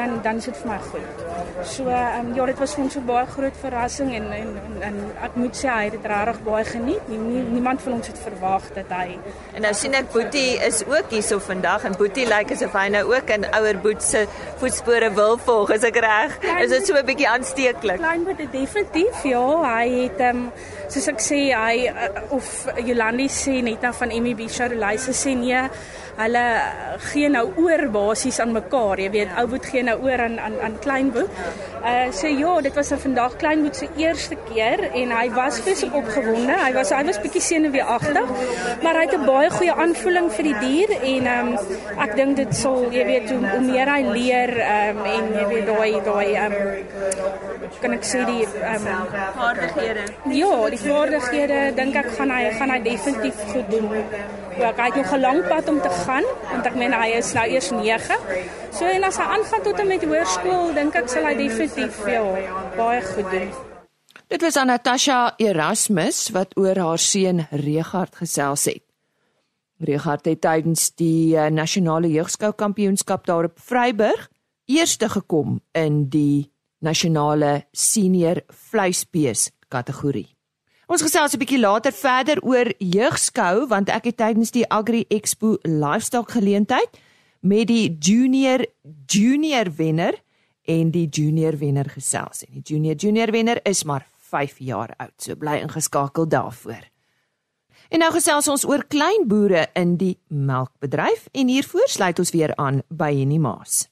dan 0.00 0.20
dan 0.22 0.36
is 0.36 0.44
dit 0.44 0.56
vir 0.62 0.70
my 0.70 0.78
goed. 0.90 1.24
So 1.64 1.88
ehm 1.88 2.26
um, 2.26 2.34
ja, 2.34 2.46
dit 2.50 2.58
was 2.58 2.74
vir 2.74 2.84
ons 2.84 2.96
'n 2.96 3.06
baie 3.06 3.26
groot 3.26 3.56
verrassing 3.64 4.14
en 4.14 4.26
en 4.32 4.50
en, 4.64 4.82
en 4.88 4.96
ek 5.28 5.34
moet 5.34 5.54
sê 5.62 5.68
hy 5.68 5.84
het 5.84 5.92
dit 5.92 6.06
regtig 6.12 6.42
baie 6.50 6.64
geniet. 6.64 7.08
Nie, 7.08 7.18
nie, 7.18 7.42
niemand 7.42 7.82
van 7.82 7.92
ons 7.92 8.06
het 8.06 8.18
verwag 8.18 8.64
dat 8.74 8.90
hy 8.98 9.18
En 9.54 9.62
nou 9.62 9.74
sien 9.74 9.94
ek 9.94 10.12
Boetie 10.12 10.58
is 10.66 10.82
ook 10.86 11.10
hierso 11.10 11.38
vandag 11.38 11.84
en 11.84 11.96
Boetie 11.98 12.26
lyk 12.26 12.38
like 12.38 12.54
asof 12.54 12.72
hy 12.72 12.88
nou 12.88 13.04
ook 13.14 13.30
in 13.36 13.46
ouer 13.52 13.78
Boet 13.78 14.02
se 14.02 14.26
voetspore 14.56 15.12
wil 15.14 15.38
volg. 15.38 15.70
Is 15.70 15.82
ek 15.82 15.96
reg? 15.96 16.38
Is 16.60 16.70
dit 16.70 16.86
so 16.86 16.94
'n 16.94 17.04
bietjie 17.04 17.28
aansteeklik? 17.28 17.96
Klein 17.96 18.24
Boet 18.24 18.52
definitief 18.52 19.22
ja, 19.22 19.46
hy 19.76 19.88
het 20.02 20.20
ehm 20.20 20.36
um, 20.36 20.52
soos 20.92 21.08
ek 21.12 21.24
sê 21.24 21.40
hy 21.54 21.88
uh, 21.88 22.36
of 22.36 22.50
Jolandi 22.86 23.28
sê 23.30 23.60
net 23.62 23.82
nou 23.82 23.92
van 24.02 24.14
MEB 24.22 24.46
Charolais 24.50 25.08
sê 25.10 25.34
nee 25.38 25.64
hulle 26.20 26.44
gee 27.10 27.28
nou 27.32 27.44
oor 27.62 27.86
basies 27.92 28.40
aan 28.42 28.52
mekaar. 28.52 29.00
Jy 29.00 29.10
weet, 29.14 29.34
ou 29.40 29.46
Boet 29.50 29.66
gee 29.72 29.82
nou 29.86 29.96
oor 30.04 30.22
aan 30.26 30.38
aan 30.42 30.56
aan 30.66 30.76
Kleinboet. 30.84 31.30
Uh 31.80 32.10
so 32.12 32.28
ja, 32.28 32.54
dit 32.66 32.74
was 32.76 32.92
vandag 33.04 33.36
Kleinboet 33.40 33.76
se 33.76 33.88
eerste 33.96 34.36
keer 34.50 34.82
en 34.90 35.14
hy 35.16 35.26
was 35.36 35.60
vreeslik 35.64 35.94
opgewonde. 35.96 36.56
Hy 36.64 36.72
was 36.76 36.92
hy 36.94 37.02
was 37.08 37.20
bietjie 37.22 37.44
senuweeagtig, 37.44 38.34
maar 38.82 39.00
hy 39.00 39.06
het 39.06 39.16
'n 39.16 39.26
baie 39.26 39.50
goeie 39.50 39.74
aanvoeling 39.84 40.30
vir 40.36 40.50
die 40.50 40.58
dier 40.64 40.90
en 41.14 41.30
um 41.36 41.48
ek 42.06 42.16
dink 42.16 42.36
dit 42.36 42.54
sal, 42.54 42.90
jy 42.92 43.04
weet, 43.04 43.30
hoe, 43.30 43.46
hoe 43.54 43.64
meer 43.64 43.88
hy 43.88 44.02
leer 44.02 44.50
um 44.50 45.04
en 45.16 45.32
jy 45.38 45.46
weet 45.54 45.66
daai 45.66 45.92
daai 46.04 46.30
um 46.44 47.49
kan 47.80 47.94
ek 47.94 48.04
sê 48.04 48.24
die 48.28 48.44
um 48.44 48.86
vaardighede. 49.36 50.04
Ja, 50.34 50.54
die 50.74 50.80
vaardighede 50.82 51.60
dink 51.76 51.96
ek 52.00 52.10
gaan 52.16 52.32
hy 52.34 52.50
gaan 52.58 52.74
hy 52.74 52.78
definitief 52.84 53.40
goed 53.52 53.70
doen. 53.70 53.88
Ja, 54.58 54.72
hy 54.76 54.88
het 54.90 54.98
nog 55.00 55.12
'n 55.14 55.20
lang 55.20 55.40
pad 55.48 55.68
om 55.68 55.80
te 55.80 55.92
gaan 56.02 56.26
want 56.50 56.66
ek 56.66 56.74
meen 56.74 56.92
hy 56.92 57.08
is 57.20 57.32
nou 57.32 57.46
eers 57.46 57.70
9. 57.70 58.18
So 58.72 58.84
en 58.84 59.04
as 59.04 59.16
hy 59.16 59.26
aangaan 59.36 59.62
tot 59.62 59.78
en 59.78 59.88
met 59.88 60.04
hoërskool, 60.04 60.74
dink 60.74 60.94
ek 60.94 61.08
sal 61.08 61.24
hy 61.24 61.34
definitief 61.34 62.06
ja, 62.06 62.24
baie 62.76 63.02
goed 63.02 63.30
doen. 63.30 63.50
Dit 64.28 64.42
was 64.42 64.56
Anatasha 64.56 65.34
Erasmus 65.36 66.30
wat 66.30 66.56
oor 66.56 66.78
haar 66.78 66.98
seun 66.98 67.46
Regard 67.50 68.14
gesels 68.16 68.64
het. 68.64 68.82
Regard 69.80 70.24
het 70.24 70.40
tydens 70.40 70.90
die 70.94 71.34
uh, 71.34 71.48
nasionale 71.48 72.10
jeugskou 72.10 72.52
kampioenskap 72.52 73.26
daar 73.26 73.44
op 73.44 73.58
Vryburg 73.58 74.28
eerste 74.70 75.08
gekom 75.08 75.60
in 75.72 76.04
die 76.12 76.50
nasionale 76.80 77.66
senior 77.72 78.42
vleisbees 78.70 79.50
kategorie. 79.68 80.28
Ons 80.90 81.04
gesels 81.06 81.34
'n 81.34 81.38
bietjie 81.38 81.60
later 81.60 81.92
verder 81.92 82.38
oor 82.42 82.66
jeugskou 82.78 83.66
want 83.68 83.88
ek 83.88 84.04
het 84.04 84.16
tydens 84.16 84.50
die 84.50 84.66
Agri 84.68 85.04
Expo 85.08 85.56
livestock 85.62 86.30
geleentheid 86.30 86.90
met 87.40 87.66
die 87.66 87.96
junior 87.98 88.66
junior 89.06 89.70
wenner 89.76 90.14
en 90.64 90.90
die 90.90 91.08
junior 91.08 91.58
wenner 91.58 91.88
gesels. 91.90 92.44
En 92.44 92.60
die 92.60 92.74
junior 92.74 92.96
junior 92.96 93.30
wenner 93.30 93.60
is 93.64 93.84
maar 93.84 94.06
5 94.18 94.58
jaar 94.58 94.94
oud. 94.96 95.14
So 95.16 95.36
bly 95.36 95.60
ingeskakel 95.60 96.28
daarvoor. 96.28 96.90
En 97.90 97.98
nou 97.98 98.10
gesels 98.12 98.48
ons 98.48 98.64
oor 98.64 98.84
klein 98.86 99.26
boere 99.26 99.68
in 99.74 99.96
die 99.96 100.18
melkbedryf 100.28 101.26
en 101.32 101.48
hiervoor 101.48 101.88
sluit 101.90 102.18
ons 102.18 102.30
weer 102.30 102.54
aan 102.56 102.82
by 102.88 103.10
Henny 103.16 103.38
Maas. 103.38 103.88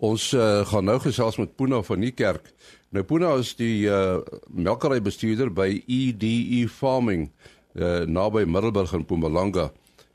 Ons 0.00 0.30
uh, 0.32 0.62
gaan 0.64 0.86
nou 0.88 0.96
gesels 1.02 1.36
met 1.36 1.52
Puna 1.60 1.82
van 1.84 2.00
die 2.00 2.12
kerk. 2.16 2.46
Nou 2.88 3.04
Puna 3.04 3.34
is 3.40 3.52
die 3.58 3.84
uh, 3.84 4.22
melkery 4.48 5.00
bestuurder 5.04 5.50
by 5.52 5.68
EDE 5.84 6.64
Farming 6.72 7.28
uh, 7.76 8.06
naby 8.08 8.46
Middelburg 8.48 8.94
in 8.96 9.04
Mpumalanga. 9.04 9.68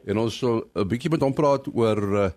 En 0.10 0.18
ons 0.22 0.38
sal 0.38 0.64
'n 0.74 0.88
bietjie 0.90 1.12
met 1.14 1.22
hom 1.22 1.34
praat 1.38 1.70
oor 1.70 2.02
uh, 2.02 2.30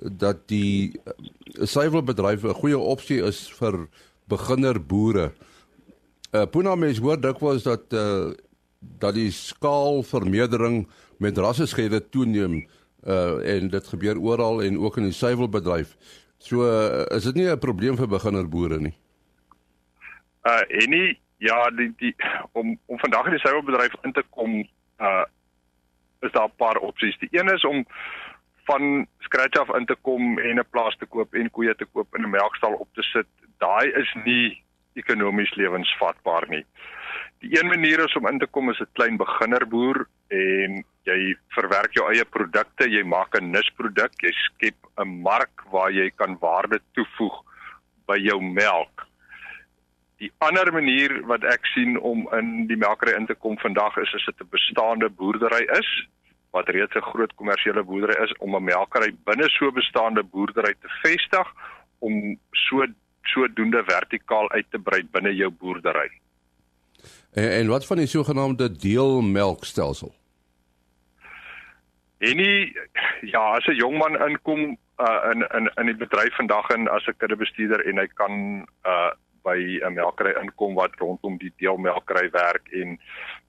dat 0.00 0.48
die 0.48 0.96
uh, 0.96 1.12
suiwelbedryf 1.60 2.44
'n 2.44 2.56
goeie 2.62 2.78
opsie 2.78 3.20
is 3.20 3.52
vir 3.60 3.84
beginner 4.28 4.80
boere. 4.80 5.32
Uh, 6.32 6.46
Puna 6.48 6.74
mens 6.74 6.98
hoor 6.98 7.20
dikwels 7.20 7.68
dat 7.68 7.92
uh, 7.92 8.32
dat 8.80 9.14
die 9.14 9.30
skaalvermeerdering 9.30 10.86
met 11.18 11.38
rasseskeide 11.38 12.00
toeneem 12.08 12.64
uh, 13.06 13.40
en 13.44 13.68
dit 13.68 13.86
gebeur 13.86 14.18
oral 14.20 14.62
en 14.62 14.78
ook 14.78 14.96
in 14.96 15.08
die 15.08 15.16
suiwelbedryf. 15.16 15.96
So 16.44 16.60
uh, 16.60 17.06
is 17.16 17.24
dit 17.24 17.34
nie 17.34 17.48
'n 17.48 17.58
probleem 17.58 17.96
vir 17.96 18.08
beginner 18.08 18.48
boere 18.48 18.78
nie. 18.78 18.94
Uh 20.44 20.64
en 20.80 20.90
nie 20.90 21.20
ja, 21.38 21.70
die 21.70 21.92
die 21.96 22.14
om 22.52 22.76
om 22.86 22.98
vandag 22.98 23.30
in 23.30 23.36
die 23.36 23.40
suiwelbedryf 23.40 23.94
in 24.02 24.12
te 24.12 24.24
kom 24.30 24.58
uh 25.00 25.24
is 26.20 26.32
daar 26.32 26.48
'n 26.48 26.56
paar 26.56 26.76
opsies. 26.76 27.16
Die 27.18 27.32
een 27.32 27.48
is 27.48 27.64
om 27.64 27.86
van 28.64 29.06
scratch 29.18 29.60
af 29.60 29.76
in 29.76 29.86
te 29.86 29.96
kom 30.00 30.38
en 30.38 30.60
'n 30.60 30.70
plaas 30.70 30.96
te 30.96 31.06
koop 31.06 31.34
en 31.34 31.50
koeie 31.50 31.74
te 31.74 31.88
koop 31.92 32.14
en 32.14 32.22
'n 32.22 32.30
melkstal 32.30 32.72
op 32.72 32.88
te 32.92 33.02
sit. 33.02 33.26
Daai 33.58 33.88
is 34.02 34.14
nie 34.24 34.62
ekonomies 34.94 35.54
lewensvatbaar 35.54 36.48
nie. 36.48 36.64
Die 37.38 37.60
een 37.60 37.66
manier 37.66 38.04
is 38.04 38.16
om 38.16 38.28
in 38.28 38.38
te 38.38 38.46
kom 38.46 38.68
as 38.68 38.80
'n 38.80 38.92
klein 38.92 39.16
beginnerboer 39.16 40.06
en 40.28 40.84
jy 41.08 41.34
verwerk 41.54 41.96
jou 41.96 42.06
eie 42.10 42.24
produkte, 42.24 42.88
jy 42.88 43.02
maak 43.04 43.36
'n 43.36 43.52
nisproduk, 43.52 44.14
jy 44.22 44.32
skep 44.32 44.76
'n 44.98 45.22
mark 45.22 45.64
waar 45.70 45.90
jy 45.90 46.10
kan 46.10 46.38
waarde 46.40 46.80
toevoeg 46.94 47.42
by 48.06 48.16
jou 48.16 48.40
melk. 48.40 49.06
Die 50.18 50.30
ander 50.38 50.72
manier 50.72 51.22
wat 51.26 51.44
ek 51.44 51.66
sien 51.74 51.98
om 51.98 52.28
in 52.32 52.66
die 52.66 52.76
melkery 52.76 53.14
in 53.16 53.26
te 53.26 53.34
kom 53.34 53.58
vandag 53.58 53.96
is 53.98 54.14
as 54.14 54.24
dit 54.24 54.40
'n 54.40 54.50
bestaande 54.50 55.08
boerdery 55.10 55.66
is 55.78 55.90
wat 56.52 56.68
reeds 56.68 56.94
'n 56.94 57.10
groot 57.10 57.34
kommersiële 57.34 57.82
boerdery 57.82 58.22
is 58.24 58.32
om 58.38 58.56
'n 58.56 58.64
melkery 58.64 59.12
binne 59.24 59.48
so 59.48 59.70
bestaande 59.70 60.22
boerdery 60.22 60.74
te 60.80 60.88
vestig 61.02 61.48
om 61.98 62.38
so 62.52 62.86
sodoende 63.22 63.82
vertikaal 63.84 64.50
uit 64.50 64.66
te 64.70 64.78
brei 64.78 65.02
binne 65.02 65.34
jou 65.34 65.50
boerdery. 65.50 66.10
En, 67.32 67.50
en 67.50 67.68
wat 67.68 67.86
van 67.86 67.96
die 67.96 68.06
sogenaamde 68.06 68.76
deelmelkstelsel? 68.76 70.14
En 72.24 72.36
nie 72.36 72.76
ja, 73.20 73.42
as 73.56 73.66
'n 73.66 73.76
jong 73.76 73.98
man 73.98 74.16
inkom 74.28 74.78
uh, 75.06 75.20
in 75.32 75.46
in 75.58 75.70
in 75.80 75.86
die 75.86 76.00
bedryf 76.04 76.34
vandag 76.36 76.70
en 76.70 76.88
as 76.88 77.06
'n 77.06 77.16
kuddebestuurder 77.16 77.86
en 77.86 77.98
hy 77.98 78.06
kan 78.06 78.66
uh 78.86 79.10
by 79.44 79.58
'n 79.84 79.94
melkery 79.94 80.32
inkom 80.40 80.74
wat 80.74 80.94
rondom 80.98 81.36
die 81.38 81.52
deelmelkery 81.60 82.30
werk 82.30 82.68
en 82.72 82.98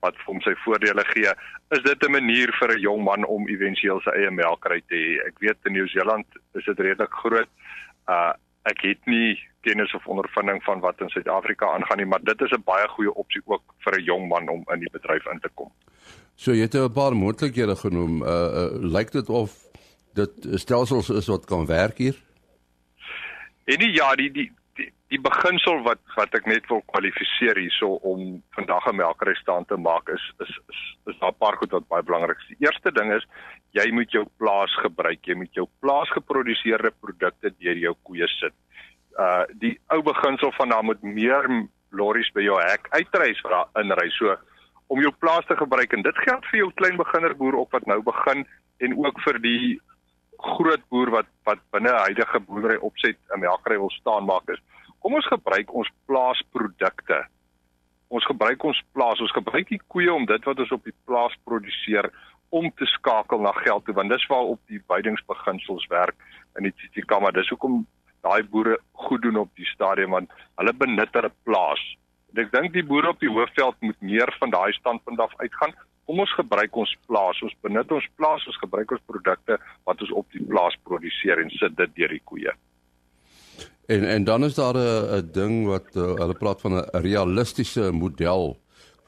wat 0.04 0.16
vir 0.16 0.26
hom 0.26 0.40
sy 0.44 0.54
voordele 0.64 1.04
gee, 1.12 1.32
is 1.76 1.82
dit 1.82 2.04
'n 2.04 2.12
manier 2.12 2.52
vir 2.60 2.74
'n 2.74 2.80
jong 2.80 3.02
man 3.04 3.24
om 3.24 3.48
éventueel 3.48 4.00
sy 4.00 4.10
eie 4.10 4.30
melkery 4.30 4.82
te 4.88 4.96
hê. 4.96 5.26
Ek 5.26 5.38
weet 5.38 5.56
in 5.64 5.72
Nieu-Seeland 5.72 6.26
is 6.54 6.64
dit 6.64 6.78
redelik 6.78 7.12
groot. 7.12 7.48
Uh 8.08 8.32
ek 8.66 8.80
het 8.82 9.06
nie 9.06 9.38
kennis 9.62 9.94
of 9.94 10.06
ondervinding 10.06 10.62
van 10.62 10.80
wat 10.80 11.00
in 11.00 11.08
Suid-Afrika 11.08 11.66
aangaan 11.66 11.96
nie, 11.96 12.06
maar 12.06 12.22
dit 12.22 12.40
is 12.40 12.52
'n 12.52 12.62
baie 12.64 12.88
goeie 12.88 13.14
opsie 13.14 13.42
ook 13.44 13.62
vir 13.84 13.98
'n 13.98 14.04
jong 14.04 14.28
man 14.28 14.48
om 14.48 14.64
in 14.72 14.80
die 14.80 14.92
bedryf 14.92 15.26
in 15.26 15.40
te 15.40 15.50
kom. 15.54 15.72
So 16.36 16.52
jy 16.52 16.68
het 16.68 16.74
'n 16.74 16.92
paar 16.92 17.16
moontlikhede 17.16 17.76
genoem. 17.76 18.22
Uh, 18.22 18.28
uh 18.28 18.92
lyk 18.96 19.10
dit 19.12 19.28
of 19.28 19.50
dit 20.14 20.32
stelsels 20.60 21.08
is 21.08 21.26
wat 21.26 21.44
kan 21.44 21.66
werk 21.66 21.98
hier? 21.98 22.16
En 23.64 23.78
nie, 23.78 23.92
ja, 23.92 24.14
die 24.14 24.30
die 24.30 24.52
die, 24.76 24.92
die 25.08 25.20
beginsel 25.20 25.80
wat 25.82 25.98
wat 26.14 26.34
ek 26.34 26.46
net 26.46 26.66
wil 26.68 26.82
kwalifiseer 26.92 27.56
hierso 27.56 27.96
om 28.12 28.42
vandag 28.50 28.86
'n 28.86 28.96
melkery 28.96 29.34
staan 29.34 29.64
te 29.64 29.76
maak 29.76 30.08
is 30.08 30.24
is 30.44 30.52
is, 30.68 30.80
is 31.06 31.18
daar 31.20 31.32
'n 31.32 31.38
paar 31.38 31.56
goed 31.56 31.70
wat 31.70 31.88
baie 31.88 32.02
belangrik 32.02 32.38
is. 32.38 32.56
Die 32.56 32.66
eerste 32.66 32.92
ding 32.92 33.12
is 33.12 33.24
jy 33.70 33.90
moet 33.92 34.10
jou 34.10 34.24
plaas 34.36 34.74
gebruik. 34.82 35.26
Jy 35.26 35.34
moet 35.34 35.54
jou 35.54 35.66
plaasgeproduseerde 35.80 36.92
produkte 37.00 37.54
deur 37.58 37.76
jou 37.76 37.94
koeie 38.02 38.28
sit. 38.28 38.54
Uh 39.18 39.44
die 39.52 39.80
ou 39.88 40.02
beginsel 40.02 40.52
van 40.52 40.68
daar 40.68 40.84
moet 40.84 41.02
meer 41.02 41.48
lorries 41.90 42.30
by 42.34 42.42
jou 42.42 42.60
hek 42.60 42.88
uitreis 42.90 43.40
vir 43.40 43.50
daar 43.50 43.82
inry. 43.82 44.10
So 44.10 44.36
om 44.86 45.00
jou 45.00 45.12
plaas 45.18 45.46
te 45.46 45.56
gebruik 45.56 45.92
en 45.92 46.02
dit 46.02 46.24
geld 46.28 46.46
vir 46.50 46.58
jou 46.58 46.70
klein 46.74 46.96
beginnerboer 46.96 47.54
op 47.54 47.72
wat 47.72 47.86
nou 47.86 48.02
begin 48.02 48.46
en 48.78 48.96
ook 48.98 49.20
vir 49.24 49.38
die 49.42 49.80
groot 50.36 50.82
boer 50.92 51.10
wat 51.10 51.28
wat 51.48 51.60
binne 51.72 51.92
huidige 52.06 52.40
boerdery 52.40 52.76
opset 52.76 53.18
'n 53.34 53.40
melkery 53.40 53.78
wil 53.78 53.90
staan 53.90 54.24
maak 54.24 54.48
is 54.50 54.62
kom 55.06 55.14
ons 55.14 55.28
gebruik 55.30 55.68
ons 55.70 55.90
plaasprodukte. 56.10 57.20
Ons 58.10 58.24
gebruik 58.26 58.64
ons 58.66 58.78
plaas, 58.94 59.20
ons 59.22 59.34
gebruik 59.34 59.68
die 59.70 59.82
koeie 59.92 60.10
om 60.10 60.24
dit 60.26 60.48
wat 60.48 60.62
ons 60.62 60.72
op 60.74 60.82
die 60.82 60.94
plaas 61.06 61.34
produseer 61.46 62.08
om 62.54 62.66
te 62.78 62.88
skakel 62.90 63.38
na 63.42 63.52
geld 63.60 63.84
toe 63.86 63.94
want 63.94 64.10
dis 64.10 64.26
waar 64.30 64.50
op 64.54 64.60
die 64.70 64.80
weidingsbeginsels 64.90 65.86
werk 65.94 66.18
in 66.58 66.66
die 66.66 66.74
Tsitsikamma. 66.74 67.30
Dis 67.30 67.50
hoekom 67.54 67.84
daai 68.26 68.42
boere 68.50 68.80
goed 69.06 69.22
doen 69.22 69.38
op 69.44 69.52
die 69.54 69.68
stadium 69.70 70.14
want 70.18 70.34
hulle 70.58 70.74
benut 70.74 71.14
hulle 71.14 71.30
plaas. 71.46 71.82
En 72.36 72.42
ek 72.42 72.50
dink 72.52 72.74
die 72.74 72.84
boere 72.84 73.14
op 73.14 73.20
die 73.20 73.32
hoofveld 73.32 73.76
moet 73.80 73.96
meer 74.04 74.28
van 74.36 74.50
daai 74.52 74.72
standpunt 74.76 75.20
af 75.24 75.32
uitgaan 75.40 75.72
kom 76.06 76.20
ons 76.22 76.34
gebruik 76.36 76.76
ons 76.76 76.92
plaas, 77.08 77.38
ons 77.42 77.54
benut 77.64 77.92
ons 77.96 78.08
plaas, 78.20 78.44
ons 78.46 78.58
gebruik 78.60 78.92
ons 78.94 79.06
produkte 79.08 79.56
wat 79.88 80.02
ons 80.04 80.12
op 80.20 80.36
die 80.36 80.44
plaas 80.44 80.76
produseer 80.84 81.40
en 81.42 81.48
sit 81.56 81.74
dit 81.80 81.96
deur 81.96 82.12
die 82.12 82.22
koeie. 82.28 82.52
En 83.88 84.04
en 84.04 84.28
dan 84.28 84.44
is 84.44 84.54
daar 84.54 84.76
'n 84.76 85.32
ding 85.32 85.66
wat 85.66 85.88
uh, 85.96 86.12
hulle 86.20 86.36
praat 86.38 86.60
van 86.60 86.76
'n 86.76 87.02
realistiese 87.08 87.90
model 87.92 88.58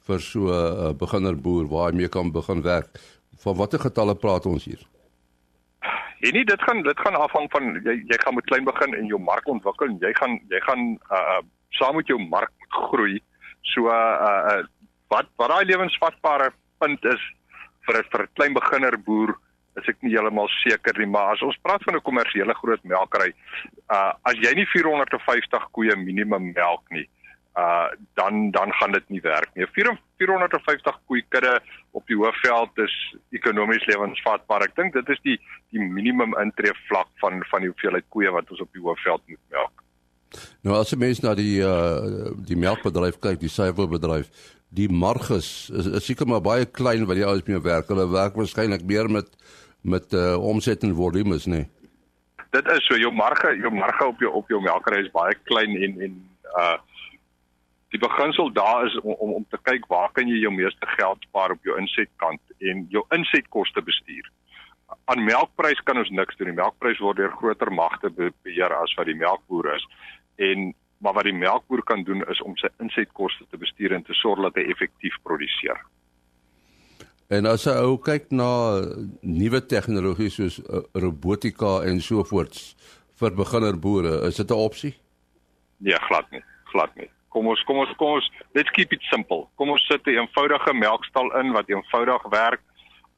vir 0.06 0.20
so 0.20 0.48
'n 0.48 0.88
uh, 0.88 0.92
beginnerboer 1.04 1.68
waar 1.68 1.90
hy 1.90 1.96
mee 1.96 2.08
kan 2.08 2.32
begin 2.32 2.62
werk. 2.62 2.88
Van 3.44 3.56
watter 3.56 3.78
getalle 3.78 4.14
praat 4.14 4.46
ons 4.46 4.64
hier? 4.64 4.82
En 6.20 6.32
nie 6.32 6.44
dit 6.44 6.62
gaan 6.62 6.82
dit 6.82 7.00
gaan 7.00 7.14
afhang 7.14 7.50
van 7.50 7.64
jy 7.84 7.94
jy 8.10 8.18
gaan 8.24 8.34
met 8.34 8.44
klein 8.44 8.64
begin 8.64 8.94
en 8.94 9.06
jou 9.06 9.20
mark 9.20 9.46
ontwikkel 9.46 9.86
en 9.86 9.98
jy 10.00 10.12
gaan 10.12 10.40
jy 10.48 10.60
gaan 10.60 10.98
uh 11.10 11.40
saam 11.70 11.94
met 11.94 12.06
jou 12.06 12.18
mark 12.18 12.50
groei. 12.68 13.20
So 13.74 13.88
uh, 13.88 13.94
uh 13.94 14.62
wat 15.08 15.28
wat 15.40 15.48
daai 15.48 15.64
lewensvatbare 15.64 16.52
punt 16.78 17.04
is 17.04 17.20
vir 17.86 17.98
'n 17.98 18.08
vir 18.12 18.22
'n 18.22 18.34
klein 18.36 18.54
beginner 18.54 18.96
boer 18.96 19.34
is 19.78 19.88
ek 19.88 20.02
nie 20.02 20.12
heeltemal 20.14 20.48
seker 20.62 20.98
nie, 20.98 21.06
maar 21.06 21.34
as 21.34 21.42
ons 21.42 21.58
praat 21.62 21.82
van 21.84 21.96
'n 21.96 22.08
kommersiële 22.08 22.54
groot 22.54 22.84
melkery, 22.84 23.32
uh 23.90 24.12
as 24.24 24.36
jy 24.44 24.52
nie 24.54 24.66
450 24.66 25.70
koeie 25.72 25.96
minimum 25.96 26.52
melk 26.52 26.84
nie, 26.90 27.08
uh 27.56 27.88
dan 28.14 28.50
dan 28.50 28.72
gaan 28.72 28.92
dit 28.92 29.08
nie 29.08 29.20
werk 29.20 29.50
nie. 29.54 29.66
450 29.66 31.00
koei 31.06 31.22
kudde 31.28 31.60
op 31.92 32.06
die 32.06 32.16
hoofveld 32.16 32.78
is 32.78 32.94
ekonomies 33.32 33.86
lewensvatbaar. 33.86 34.62
Ek 34.62 34.76
dink 34.76 34.92
dit 34.92 35.08
is 35.08 35.20
die 35.22 35.38
die 35.70 35.80
minimum 35.80 36.34
intree 36.38 36.74
vlak 36.88 37.08
van 37.20 37.42
van 37.50 37.60
die 37.60 37.70
hoeveelheid 37.72 38.06
koeie 38.08 38.30
wat 38.30 38.50
ons 38.50 38.60
op 38.60 38.72
die 38.72 38.82
hoofveld 38.82 39.22
moet 39.28 39.44
melk. 39.50 39.87
Nou 40.66 40.76
as 40.76 40.92
jy 40.92 40.98
mens 41.00 41.22
na 41.24 41.34
die 41.38 41.58
uh 41.64 42.34
die 42.48 42.58
melkbedryf 42.58 43.20
kyk, 43.24 43.40
die 43.40 43.52
suiwerbedryf, 43.52 44.28
die 44.68 44.88
marges 44.88 45.70
is, 45.72 45.86
is 45.86 46.06
seker 46.06 46.28
maar 46.28 46.44
baie 46.44 46.66
klein 46.66 47.06
wat 47.08 47.16
die 47.16 47.26
ouens 47.26 47.46
mee 47.48 47.60
werk. 47.64 47.88
Hulle 47.88 48.08
werk 48.12 48.36
waarskynlik 48.36 48.84
meer 48.88 49.08
met 49.08 49.30
met 49.82 50.12
uh 50.12 50.36
omset 50.42 50.84
en 50.84 50.94
volumes, 50.94 51.46
nê. 51.46 51.64
Nee. 51.64 51.70
Dit 52.50 52.68
is 52.72 52.84
so 52.88 52.96
jou 52.96 53.12
marge, 53.12 53.52
jou 53.60 53.70
marge 53.72 54.04
op 54.06 54.20
jou 54.20 54.32
op 54.32 54.48
jou 54.48 54.60
melkery 54.64 55.02
is 55.04 55.12
baie 55.12 55.36
klein 55.50 55.76
en 55.76 56.00
en 56.08 56.20
uh 56.56 56.76
die 57.88 58.00
beginsel 58.00 58.50
daar 58.52 58.86
is 58.86 58.96
om 59.00 59.14
om, 59.14 59.30
om 59.40 59.44
te 59.48 59.58
kyk 59.62 59.86
waar 59.88 60.10
kan 60.12 60.28
jy 60.28 60.42
jou 60.42 60.52
meeste 60.52 60.88
geld 60.96 61.22
spaar 61.28 61.54
op 61.54 61.64
jou 61.64 61.78
insetkant 61.80 62.40
en 62.58 62.84
jou 62.92 63.04
insetkoste 63.16 63.82
bestuur. 63.82 64.28
Aan 65.04 65.24
melkprys 65.24 65.80
kan 65.84 66.00
ons 66.00 66.10
niks 66.10 66.36
doen. 66.36 66.50
Die 66.52 66.60
melkprys 66.60 67.00
word 67.04 67.16
deur 67.20 67.32
groter 67.40 67.72
magte 67.72 68.10
beheer 68.18 68.74
as 68.76 68.92
wat 68.96 69.08
die 69.08 69.16
melkboer 69.16 69.74
is. 69.74 69.86
En 70.38 70.74
maar 70.98 71.14
wat 71.14 71.28
die 71.28 71.34
melkboer 71.34 71.82
kan 71.86 72.02
doen 72.02 72.24
is 72.26 72.40
om 72.42 72.56
sy 72.58 72.70
insetkoste 72.82 73.44
te 73.50 73.58
bestuur 73.60 73.94
en 73.94 74.02
te 74.02 74.16
sorg 74.18 74.42
dat 74.48 74.56
hy 74.58 74.64
effektief 74.72 75.14
produseer. 75.22 75.78
En 77.30 77.46
as 77.46 77.66
jy 77.68 77.74
ou 77.84 77.98
kyk 78.02 78.32
na 78.34 78.48
nuwe 79.22 79.60
tegnologie 79.70 80.30
soos 80.32 80.58
uh, 80.64 80.82
robotika 80.96 81.82
en 81.86 82.00
so 82.02 82.24
voorts 82.26 82.72
vir 83.20 83.36
beginner 83.36 83.78
boere, 83.78 84.14
is 84.26 84.40
dit 84.40 84.50
'n 84.50 84.64
opsie? 84.68 84.94
Nee, 85.78 85.98
glad 86.08 86.30
nie, 86.30 86.42
glad 86.72 86.94
nie. 86.96 87.10
Kom 87.28 87.46
ons 87.46 87.62
kom 87.64 87.78
ons 87.78 87.92
kom 87.96 88.16
ons 88.18 88.30
let's 88.54 88.70
keep 88.70 88.92
it 88.92 89.02
simple. 89.12 89.46
Kom 89.54 89.70
ons 89.70 89.86
sit 89.86 90.06
'n 90.06 90.18
eenvoudige 90.18 90.74
melkstal 90.74 91.30
in 91.40 91.52
wat 91.52 91.68
eenvoudig 91.68 92.22
werk. 92.30 92.62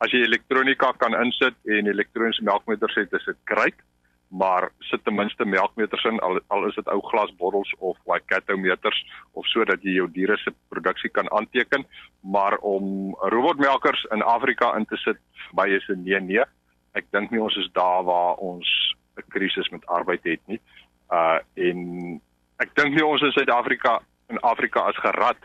as 0.01 0.13
jy 0.13 0.25
elektronika 0.25 0.95
kan 1.01 1.15
insit 1.19 1.57
en 1.69 1.89
elektroniese 1.91 2.45
melkmeters 2.47 2.97
het, 2.97 3.13
is 3.13 3.27
dit 3.29 3.39
great, 3.45 3.77
maar 4.31 4.71
sit 4.79 5.05
ten 5.05 5.15
minste 5.15 5.45
melkmeters 5.45 6.05
in 6.05 6.19
al, 6.19 6.39
al 6.47 6.67
is 6.69 6.75
dit 6.75 6.89
ou 6.89 7.01
glasbottels 7.03 7.73
of 7.79 7.99
Waikato 8.07 8.57
meters 8.57 9.03
of 9.35 9.47
sodat 9.51 9.83
jy 9.83 9.97
jou 9.99 10.07
diere 10.15 10.37
se 10.39 10.53
produksie 10.71 11.11
kan 11.11 11.31
aanteken, 11.35 11.85
maar 12.21 12.57
om 12.63 13.17
robotmelkers 13.35 14.07
in 14.15 14.23
Afrika 14.23 14.71
in 14.79 14.87
te 14.87 14.97
sit, 15.03 15.19
baie 15.53 15.77
is 15.77 15.89
'n 15.89 16.05
nee 16.05 16.21
nee. 16.21 16.45
Ek 16.95 17.11
dink 17.11 17.31
nie 17.31 17.43
ons 17.43 17.57
is 17.57 17.71
daar 17.73 18.05
waar 18.05 18.35
ons 18.35 18.95
'n 19.19 19.29
krisis 19.29 19.69
met 19.69 19.87
arbeid 19.87 20.25
het 20.25 20.41
nie. 20.47 20.61
Uh 21.11 21.39
en 21.55 22.21
ek 22.59 22.75
dink 22.75 22.95
nie 22.95 23.07
ons 23.07 23.23
in 23.23 23.33
Suid-Afrika 23.33 24.01
in 24.29 24.39
Afrika 24.41 24.81
as 24.81 24.97
gerad 24.97 25.37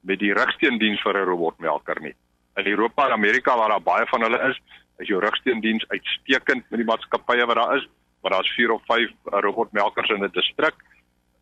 met 0.00 0.18
die 0.18 0.34
rigsteendiens 0.34 1.02
vir 1.02 1.14
'n 1.14 1.28
robotmelker 1.28 2.00
nie. 2.00 2.14
In 2.56 2.66
Europa 2.66 3.06
en 3.06 3.12
Amerika 3.12 3.56
waar 3.56 3.68
daar 3.68 3.82
baie 3.82 4.06
van 4.06 4.22
hulle 4.22 4.50
is, 4.50 4.58
is 4.98 5.06
jou 5.06 5.20
rigsteendiens 5.20 5.84
uitstekend 5.88 6.70
met 6.70 6.78
die 6.78 6.90
maatskappye 6.90 7.46
wat 7.46 7.56
daar 7.56 7.76
is, 7.76 7.88
maar 8.24 8.32
daar's 8.32 8.54
4 8.54 8.72
of 8.72 8.82
5 8.84 9.10
uh, 9.10 9.40
robotmelkers 9.40 10.08
in 10.08 10.24
'n 10.24 10.32
distrik. 10.32 10.74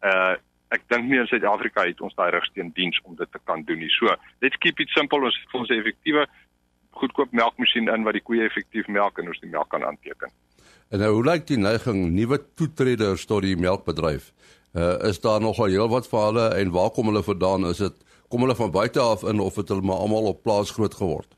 Uh 0.00 0.34
ek 0.72 0.82
dink 0.88 1.04
nie 1.04 1.18
in 1.20 1.26
Suid-Afrika 1.28 1.82
het 1.84 2.00
ons 2.00 2.14
daai 2.16 2.30
rigsteendiens 2.32 3.00
om 3.04 3.16
dit 3.16 3.28
te 3.32 3.38
kan 3.44 3.62
doen 3.68 3.78
nie. 3.78 3.90
So, 3.92 4.08
let's 4.40 4.56
keep 4.56 4.80
it 4.80 4.88
simple. 4.88 5.20
Ons 5.20 5.36
ons 5.52 5.68
effektiewe 5.68 6.26
goedkoop 6.90 7.32
melkmasjien 7.32 7.90
in 7.92 8.06
wat 8.06 8.16
die 8.16 8.24
koeie 8.24 8.46
effektief 8.46 8.88
melk 8.88 9.18
en 9.18 9.28
ons 9.28 9.40
die 9.40 9.50
melk 9.50 9.68
kan 9.68 9.84
aanteken. 9.84 10.32
En 10.88 10.98
nou, 10.98 11.10
hoe 11.12 11.24
lyk 11.24 11.46
die 11.46 11.60
neiging 11.60 12.00
nuwe 12.16 12.40
toetreders 12.56 13.26
tot 13.26 13.42
die 13.42 13.56
melkbedryf? 13.56 14.32
Uh 14.72 14.96
is 15.10 15.20
daar 15.20 15.40
nog 15.40 15.60
al 15.60 15.76
heelwat 15.76 16.08
vir 16.08 16.24
hulle 16.24 16.48
en 16.62 16.72
waar 16.72 16.90
kom 16.90 17.12
hulle 17.12 17.22
vandaan? 17.22 17.68
Is 17.68 17.84
dit 17.84 17.94
kom 18.28 18.40
hulle 18.40 18.56
van 18.56 18.70
buite 18.70 19.00
af 19.00 19.22
in 19.28 19.40
of 19.40 19.56
het 19.60 19.68
hulle 19.68 19.84
maar 19.84 20.00
almal 20.00 20.32
op 20.32 20.42
plaas 20.42 20.70
groot 20.70 20.94
geword? 20.94 21.36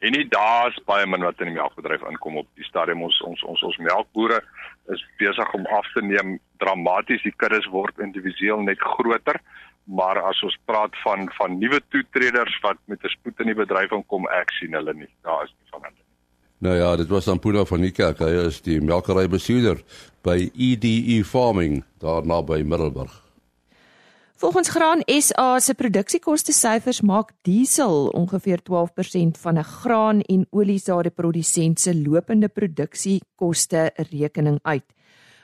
En 0.00 0.14
nie 0.16 0.26
daar's 0.32 0.78
baie 0.88 1.06
min 1.06 1.24
wat 1.26 1.40
in 1.40 1.50
die 1.50 1.58
melkbedryf 1.58 2.04
inkom 2.08 2.40
op 2.40 2.48
die 2.56 2.64
stadium. 2.64 3.02
Ons 3.04 3.20
ons 3.28 3.42
ons 3.44 3.62
ons 3.68 3.80
melkbore 3.84 4.40
is 4.94 5.02
besig 5.20 5.54
om 5.54 5.66
af 5.76 5.88
te 5.94 6.02
neem. 6.04 6.38
Dramaties 6.64 7.24
die 7.26 7.34
kuddes 7.36 7.68
word 7.72 8.00
individueel 8.00 8.64
net 8.64 8.80
groter. 8.80 9.40
Maar 9.84 10.22
as 10.22 10.40
ons 10.46 10.56
praat 10.64 10.96
van 11.04 11.28
van 11.36 11.58
nuwe 11.58 11.80
toetreders 11.92 12.60
wat 12.64 12.78
met 12.84 13.04
'n 13.04 13.16
spoed 13.16 13.40
in 13.40 13.52
die 13.52 13.60
bedryf 13.64 13.92
inkom 13.92 14.28
ek 14.28 14.52
sien 14.60 14.72
hulle 14.72 14.94
nie. 14.94 15.12
Daar 15.22 15.44
is 15.44 15.54
nie 15.58 15.70
van 15.70 15.82
hulle 15.84 16.00
Nou 16.60 16.76
ja, 16.76 16.96
dit 16.96 17.08
was 17.08 17.28
Ampuna 17.28 17.64
van 17.64 17.80
die 17.80 17.90
kerk. 17.90 18.18
Hy 18.18 18.46
is 18.46 18.60
die 18.60 18.80
melkery 18.80 19.28
bestuurder 19.28 19.80
by 20.22 20.50
EDE 20.52 21.24
Farming 21.24 21.84
daar 21.98 22.26
naby 22.26 22.60
Middelburg. 22.62 23.29
Volgens 24.40 24.68
Graan 24.68 25.02
SA 25.04 25.58
se 25.60 25.74
produksiekoste 25.76 26.54
syfers 26.56 27.02
maak 27.04 27.34
diesel 27.44 28.06
ongeveer 28.16 28.62
12% 28.64 29.36
van 29.36 29.58
'n 29.58 29.64
graan 29.64 30.20
en 30.20 30.46
oliesade-produsent 30.50 31.80
se 31.80 31.92
lopende 31.94 32.48
produksiekoste 32.48 33.90
rekening 33.94 34.58
uit. 34.62 34.84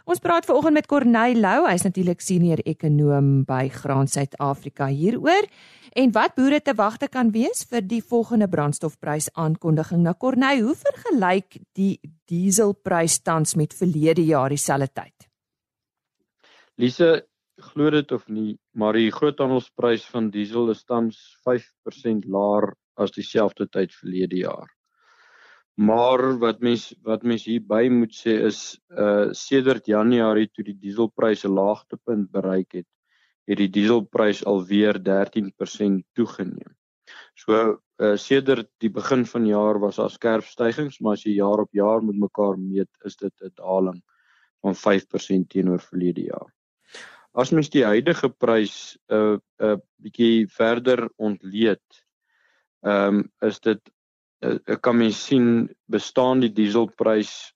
Ons 0.04 0.18
praat 0.18 0.44
veraloggend 0.44 0.74
met 0.74 0.86
Corneil 0.86 1.36
Lou, 1.36 1.68
hy's 1.68 1.82
natuurlik 1.82 2.20
senior 2.20 2.58
ekonom 2.64 3.44
by 3.44 3.68
Graan 3.68 4.06
Suid-Afrika 4.06 4.86
hieroor 4.86 5.44
en 5.92 6.12
wat 6.12 6.34
boere 6.34 6.62
te 6.62 6.74
wagte 6.74 7.08
kan 7.08 7.30
wees 7.30 7.66
vir 7.68 7.86
die 7.86 8.02
volgende 8.02 8.48
brandstofprys 8.48 9.28
aankondiging. 9.32 10.02
Nou 10.02 10.14
Corneil, 10.14 10.62
hoe 10.62 10.74
vergelyk 10.74 11.58
die 11.72 12.00
dieselprys 12.24 13.18
tans 13.18 13.54
met 13.54 13.74
verlede 13.74 14.24
jaar 14.24 14.48
dieselfde 14.48 14.88
tyd? 14.92 15.28
Lise, 16.76 17.26
glo 17.56 17.90
dit 17.90 18.12
of 18.12 18.26
nie, 18.28 18.58
maar 18.76 18.96
die 18.96 19.10
groothandelsprys 19.12 20.04
van 20.12 20.30
diesel 20.30 20.70
is 20.70 20.84
tans 20.84 21.18
5% 21.48 22.26
laer 22.28 22.74
as 23.00 23.14
dieselfde 23.16 23.66
tyd 23.72 23.94
verlede 23.96 24.42
jaar. 24.42 24.68
Maar 25.76 26.38
wat 26.40 26.60
mens 26.60 26.94
wat 27.04 27.22
mens 27.22 27.44
hierby 27.44 27.88
moet 27.92 28.14
sê 28.16 28.36
is 28.48 28.78
uh 28.90 29.32
sedert 29.32 29.88
Januarie 29.88 30.48
toe 30.48 30.64
die 30.64 30.76
dieselpryse 30.80 31.48
laagtepunt 31.48 32.30
bereik 32.32 32.72
het, 32.80 32.88
het 33.48 33.60
die 33.60 33.68
dieselprys 33.68 34.44
alweer 34.44 34.96
13% 35.00 36.00
toegeneem. 36.16 36.72
So 37.36 37.80
uh 38.00 38.16
sedert 38.16 38.70
die 38.80 38.92
begin 38.92 39.24
van 39.28 39.44
die 39.44 39.52
jaar 39.52 39.80
was 39.80 40.00
daar 40.00 40.12
skerp 40.12 40.44
stygings, 40.44 41.00
maar 41.00 41.16
as 41.16 41.24
jy 41.24 41.36
jaar 41.36 41.64
op 41.64 41.72
jaar 41.72 42.04
met 42.04 42.16
mekaar 42.20 42.56
meet, 42.60 42.92
is 43.04 43.16
dit 43.16 43.32
'n 43.40 43.52
daling 43.56 44.02
van 44.64 44.74
5% 44.74 45.48
teenoor 45.48 45.80
verlede 45.80 46.28
jaar 46.32 46.55
as 47.36 47.52
mens 47.52 47.68
die 47.72 47.84
huidige 47.84 48.30
prys 48.32 48.96
'n 49.08 49.14
uh, 49.14 49.36
'n 49.36 49.72
uh, 49.72 49.78
bietjie 50.02 50.46
verder 50.48 51.08
ontleed, 51.16 52.04
ehm 52.82 53.20
um, 53.20 53.48
is 53.48 53.60
dit 53.60 53.82
uh, 54.44 54.76
kan 54.80 54.96
mens 54.96 55.24
sien 55.24 55.68
bestaan 55.86 56.40
die 56.40 56.52
dieselprys 56.52 57.52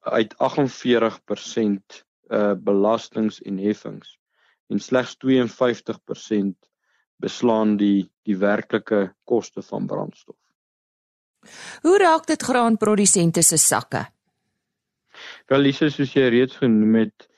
uit 0.00 0.34
48% 0.38 2.02
uh 2.26 2.54
belastings 2.58 3.38
en 3.46 3.58
heffings 3.58 4.16
en 4.66 4.80
slegs 4.82 5.14
52% 5.22 6.56
beslaan 7.22 7.76
die 7.76 8.10
die 8.26 8.36
werklike 8.36 9.14
koste 9.24 9.62
van 9.62 9.86
brandstof. 9.86 10.36
Hoe 11.82 11.98
raak 11.98 12.26
dit 12.26 12.42
graanprodusente 12.42 13.42
se 13.42 13.56
sakke? 13.56 14.02
Wel, 15.46 15.60
Lise, 15.60 15.90
soos 15.90 16.12
jy 16.12 16.26
reeds 16.34 16.58
genoem 16.58 16.98
het, 17.04 17.28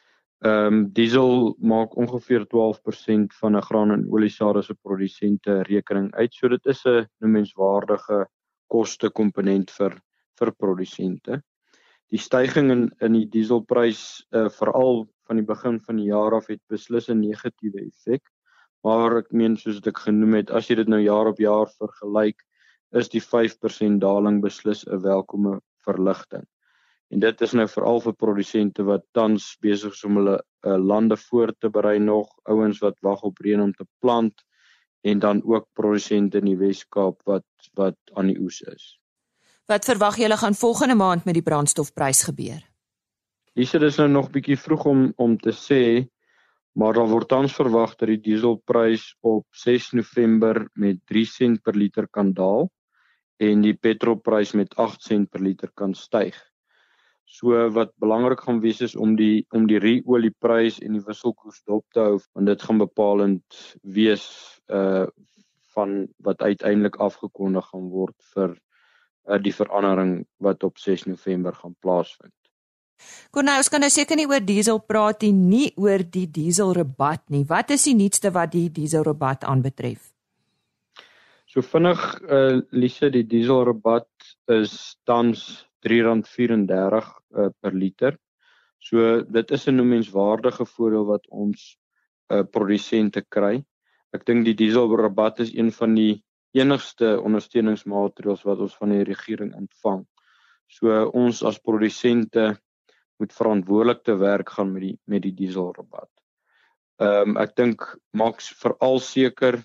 Ehm 0.46 0.66
um, 0.66 0.92
diesel 0.94 1.56
maak 1.58 1.96
ongeveer 1.96 2.44
12% 2.46 3.34
van 3.40 3.56
'n 3.56 3.62
graan 3.62 3.90
en 3.90 4.06
oliesade 4.10 4.62
se 4.62 4.74
produsente 4.74 5.62
rekening 5.62 6.14
uit. 6.14 6.34
So 6.34 6.48
dit 6.48 6.66
is 6.66 6.84
'n 6.86 7.06
noemenswaardige 7.18 8.26
kostekomponent 8.66 9.70
vir 9.70 10.00
vir 10.38 10.52
produsente. 10.52 11.42
Die 12.10 12.18
stygings 12.18 12.72
in 12.72 12.90
in 13.00 13.12
die 13.12 13.28
dieselprys 13.28 14.26
uh, 14.30 14.48
veral 14.48 15.08
van 15.26 15.36
die 15.36 15.46
begin 15.46 15.80
van 15.80 15.96
die 15.96 16.06
jaar 16.06 16.34
af 16.34 16.46
het 16.46 16.62
beslis 16.68 17.08
'n 17.08 17.20
negatiewe 17.20 17.80
effek. 17.86 18.22
Maar 18.84 19.16
ek 19.18 19.32
meen 19.32 19.56
soos 19.56 19.80
ek 19.86 19.98
genoem 19.98 20.34
het, 20.34 20.50
as 20.50 20.68
jy 20.70 20.76
dit 20.76 20.88
nou 20.88 21.00
jaar 21.00 21.26
op 21.26 21.38
jaar 21.38 21.66
vergelyk, 21.66 22.40
is 22.92 23.08
die 23.08 23.20
5% 23.20 24.00
daling 24.00 24.40
beslis 24.40 24.86
'n 24.86 25.02
welkome 25.02 25.60
verligting. 25.84 26.46
En 27.08 27.22
dit 27.24 27.40
is 27.40 27.54
nou 27.56 27.64
veral 27.72 28.02
vir 28.04 28.14
produsente 28.20 28.84
wat 28.84 29.06
tans 29.16 29.54
besig 29.64 29.94
is 29.96 30.04
om 30.04 30.20
hulle 30.20 30.36
uh, 30.38 30.76
lande 30.76 31.16
voor 31.16 31.54
te 31.56 31.70
berei 31.72 31.96
nog, 31.98 32.28
ouens 32.44 32.82
wat 32.84 32.98
wag 33.00 33.22
op 33.24 33.40
reën 33.40 33.60
om 33.64 33.72
te 33.72 33.86
plant 34.02 34.44
en 35.08 35.18
dan 35.18 35.42
ook 35.44 35.68
produsente 35.72 36.42
in 36.42 36.50
die 36.50 36.58
Wes-Kaap 36.58 37.22
wat 37.24 37.70
wat 37.78 37.96
aan 38.14 38.28
die 38.32 38.38
oes 38.40 38.60
is. 38.60 38.98
Wat 39.68 39.84
verwag 39.84 40.18
julle 40.20 40.36
gaan 40.36 40.54
volgende 40.54 40.94
maand 40.94 41.24
met 41.24 41.36
die 41.38 41.44
brandstofprys 41.44 42.22
gebeur? 42.28 42.60
Dis 43.56 43.72
dit 43.72 43.82
is 43.82 43.98
nou 44.00 44.08
nog 44.08 44.30
bietjie 44.34 44.58
vroeg 44.60 44.84
om 44.84 45.12
om 45.16 45.36
te 45.40 45.52
sê, 45.52 45.82
maar 46.78 46.94
daar 46.94 47.08
word 47.08 47.28
tans 47.28 47.56
verwag 47.56 47.96
dat 47.96 48.08
die 48.12 48.20
dieselprys 48.20 49.14
op 49.20 49.46
6 49.52 49.92
November 49.98 50.66
met 50.74 51.00
3 51.10 51.24
sent 51.26 51.62
per 51.62 51.76
liter 51.76 52.08
kan 52.08 52.32
daal 52.32 52.68
en 53.38 53.62
die 53.62 53.74
petrolprys 53.74 54.52
met 54.58 54.76
8 54.76 55.02
sent 55.02 55.30
per 55.30 55.42
liter 55.42 55.70
kan 55.74 55.94
styg. 55.94 56.36
So 57.28 57.52
wat 57.76 57.92
belangrik 58.00 58.40
gaan 58.40 58.60
wees 58.64 58.80
is 58.80 58.96
om 58.96 59.12
die 59.16 59.44
om 59.52 59.66
die 59.68 59.78
ruolieprys 59.82 60.78
en 60.80 60.96
die 60.96 61.04
wisselkoers 61.04 61.60
dop 61.68 61.84
te 61.92 62.00
hou 62.00 62.14
want 62.32 62.48
dit 62.48 62.64
gaan 62.64 62.80
bepalend 62.80 63.58
wees 63.82 64.24
uh 64.72 65.06
van 65.76 66.08
wat 66.26 66.40
uiteindelik 66.42 66.96
afgekondig 66.96 67.66
gaan 67.70 67.90
word 67.92 68.16
vir 68.34 68.56
uh 69.28 69.38
die 69.44 69.52
verandering 69.52 70.24
wat 70.42 70.64
op 70.64 70.80
6 70.80 71.04
November 71.12 71.54
gaan 71.54 71.76
plaasvind. 71.84 72.32
Konnou, 73.30 73.58
ons 73.60 73.68
kan 73.70 73.84
nou 73.84 73.90
seker 73.92 74.16
nie 74.18 74.26
oor 74.26 74.42
diesel 74.42 74.80
praat 74.80 75.22
nie, 75.22 75.32
nie 75.32 75.68
oor 75.76 76.02
die 76.02 76.26
dieselrabat 76.26 77.28
nie. 77.30 77.44
Wat 77.46 77.70
is 77.70 77.84
die 77.86 77.94
nuutste 77.94 78.32
wat 78.34 78.56
die 78.56 78.66
dieselrabat 78.72 79.44
aanbetref? 79.44 80.10
So 81.46 81.60
vinnig 81.62 82.00
uh 82.24 82.58
Lise, 82.72 83.12
die 83.12 83.26
dieselrabat 83.28 84.08
is 84.48 84.96
tans 85.04 85.67
R3.34 85.86 87.10
uh, 87.36 87.50
per 87.60 87.72
liter. 87.72 88.18
So 88.78 89.22
dit 89.22 89.50
is 89.50 89.66
'n 89.68 89.76
noemenswaardige 89.76 90.66
voordeel 90.66 91.06
wat 91.06 91.26
ons 91.28 91.78
uh, 92.32 92.42
produsente 92.42 93.22
kry. 93.28 93.64
Ek 94.12 94.24
dink 94.24 94.44
die 94.44 94.54
dieselrabat 94.54 95.40
is 95.40 95.54
een 95.54 95.72
van 95.72 95.94
die 95.94 96.24
enigste 96.56 97.20
ondersteuningsmaatreëls 97.20 98.44
wat 98.44 98.58
ons 98.58 98.76
van 98.76 98.94
die 98.94 99.04
regering 99.04 99.54
ontvang. 99.54 100.06
So 100.66 101.10
ons 101.12 101.42
as 101.42 101.58
produsente 101.58 102.56
moet 103.18 103.32
verantwoordelik 103.32 104.04
te 104.04 104.16
werk 104.16 104.50
gaan 104.56 104.72
met 104.72 104.82
die 104.82 104.96
met 105.04 105.22
die 105.22 105.34
dieselrabat. 105.34 106.10
Ehm 106.98 107.34
um, 107.34 107.36
ek 107.36 107.54
dink 107.56 107.84
maak 108.10 108.40
veral 108.40 108.98
seker 109.00 109.62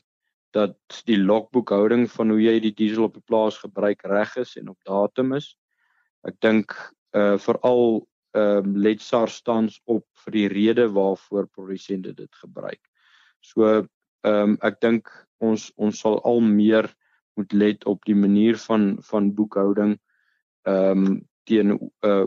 dat 0.54 0.78
die 1.10 1.18
logboekhouding 1.18 2.06
van 2.12 2.30
hoe 2.30 2.42
jy 2.42 2.60
die 2.62 2.74
diesel 2.78 3.08
op 3.08 3.16
die 3.18 3.26
plaas 3.26 3.58
gebruik 3.58 4.04
reg 4.06 4.36
is 4.38 4.56
en 4.62 4.70
op 4.70 4.78
datum 4.86 5.34
is. 5.34 5.56
Ek 6.28 6.40
dink 6.42 6.76
uh 7.14 7.38
veral 7.38 8.04
ehm 8.34 8.66
um, 8.66 8.78
let 8.82 9.02
SARS 9.02 9.42
tans 9.46 9.78
op 9.86 10.06
vir 10.24 10.34
die 10.34 10.48
rede 10.50 10.88
waarvoor 10.90 11.48
produsente 11.54 12.14
dit 12.18 12.42
gebruik. 12.42 12.82
So 13.42 13.68
ehm 13.70 13.88
um, 14.24 14.58
ek 14.62 14.80
dink 14.82 15.12
ons 15.44 15.70
ons 15.76 16.00
sal 16.00 16.20
al 16.24 16.42
meer 16.42 16.90
moet 17.38 17.54
let 17.54 17.86
op 17.86 18.06
die 18.06 18.18
manier 18.18 18.58
van 18.68 18.98
van 19.10 19.34
boekhouding 19.38 19.98
ehm 20.70 21.06
um, 21.06 21.20
teen 21.44 21.76
uh, 22.08 22.26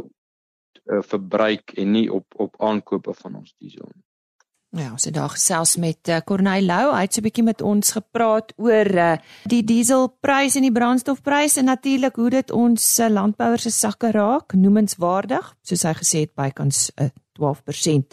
uh, 0.93 1.03
verbruik 1.03 1.73
en 1.81 1.93
nie 1.93 2.09
op 2.13 2.27
op 2.37 2.61
aankope 2.63 3.15
van 3.23 3.41
ons 3.43 3.55
diesel 3.59 3.89
nie. 3.95 4.05
Ja, 4.77 4.91
ons 4.93 5.07
het 5.09 5.15
daar 5.17 5.33
gesels 5.33 5.77
met 5.81 6.09
uh, 6.09 6.19
Corneil 6.25 6.67
Lou. 6.69 6.91
Hy 6.93 7.07
het 7.07 7.15
so 7.15 7.21
'n 7.21 7.25
bietjie 7.25 7.45
met 7.45 7.63
ons 7.63 7.93
gepraat 7.97 8.53
oor 8.57 8.89
uh, 8.93 9.17
die 9.49 9.65
dieselprys 9.65 10.57
en 10.57 10.63
die 10.69 10.73
brandstofprys 10.73 11.57
en 11.57 11.65
natuurlik 11.65 12.17
hoe 12.17 12.31
dit 12.31 12.51
ons 12.51 12.99
uh, 12.99 13.09
landbouers 13.09 13.63
se 13.63 13.71
sakke 13.71 14.11
raak, 14.11 14.53
noemenswaardig, 14.53 15.57
soos 15.63 15.83
hy 15.83 15.93
gesê 15.93 16.19
het 16.27 16.35
bykans 16.35 16.91
uh, 17.01 17.09
12% 17.41 18.13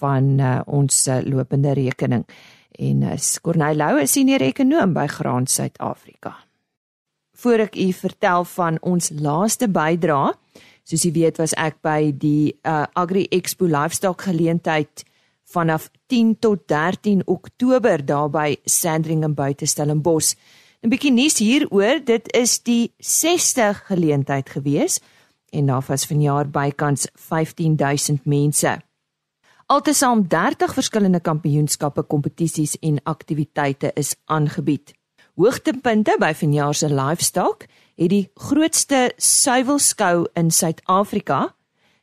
van 0.00 0.40
uh, 0.40 0.60
ons 0.66 1.06
uh, 1.06 1.20
lopende 1.22 1.72
rekening. 1.72 2.26
En 2.70 3.02
uh, 3.02 3.14
Corneil 3.42 3.76
Lou 3.76 4.00
is 4.00 4.12
senior 4.12 4.42
ekonom 4.42 4.92
by 4.92 5.06
Graan 5.06 5.46
Suid-Afrika. 5.46 6.34
Voor 7.32 7.58
ek 7.58 7.76
u 7.76 7.92
vertel 7.92 8.44
van 8.44 8.78
ons 8.80 9.10
laaste 9.14 9.68
bydrae, 9.68 10.34
soos 10.82 11.04
jy 11.04 11.12
weet 11.12 11.38
was 11.38 11.54
ek 11.54 11.78
by 11.80 12.10
die 12.10 12.58
uh, 12.66 12.86
Agri 12.92 13.28
Expo 13.30 13.70
Livestock 13.70 14.22
geleentheid 14.22 15.06
vanaf 15.52 15.90
10 16.06 16.38
tot 16.38 16.68
13 16.68 17.22
Oktober 17.24 18.04
daar 18.04 18.30
by 18.30 18.56
Sandringham 18.64 19.34
buite 19.34 19.66
Stellenbosch. 19.66 20.34
'n 20.82 20.88
Bietjie 20.88 21.12
nuus 21.12 21.38
hieroor, 21.38 22.00
dit 22.04 22.32
is 22.34 22.62
die 22.62 22.92
60 22.98 23.86
geleentheid 23.86 24.48
gewees 24.50 25.00
en 25.50 25.66
daar 25.66 25.84
was 25.86 26.06
vanjaar 26.06 26.48
bykans 26.50 27.06
15000 27.14 28.24
mense. 28.24 28.80
Altesaam 29.66 30.28
30 30.28 30.74
verskillende 30.74 31.20
kampioenskappe, 31.20 32.02
kompetisies 32.02 32.78
en 32.80 32.98
aktiwiteite 33.02 33.90
is 33.94 34.14
aangebied. 34.24 34.92
Hoogtepunte 35.34 36.16
by 36.18 36.32
vanjaar 36.34 36.74
se 36.74 36.88
livestock 36.94 37.66
het 37.96 38.10
die 38.10 38.30
grootste 38.34 39.12
suiwelskou 39.16 40.26
in 40.34 40.50
Suid-Afrika 40.50 41.54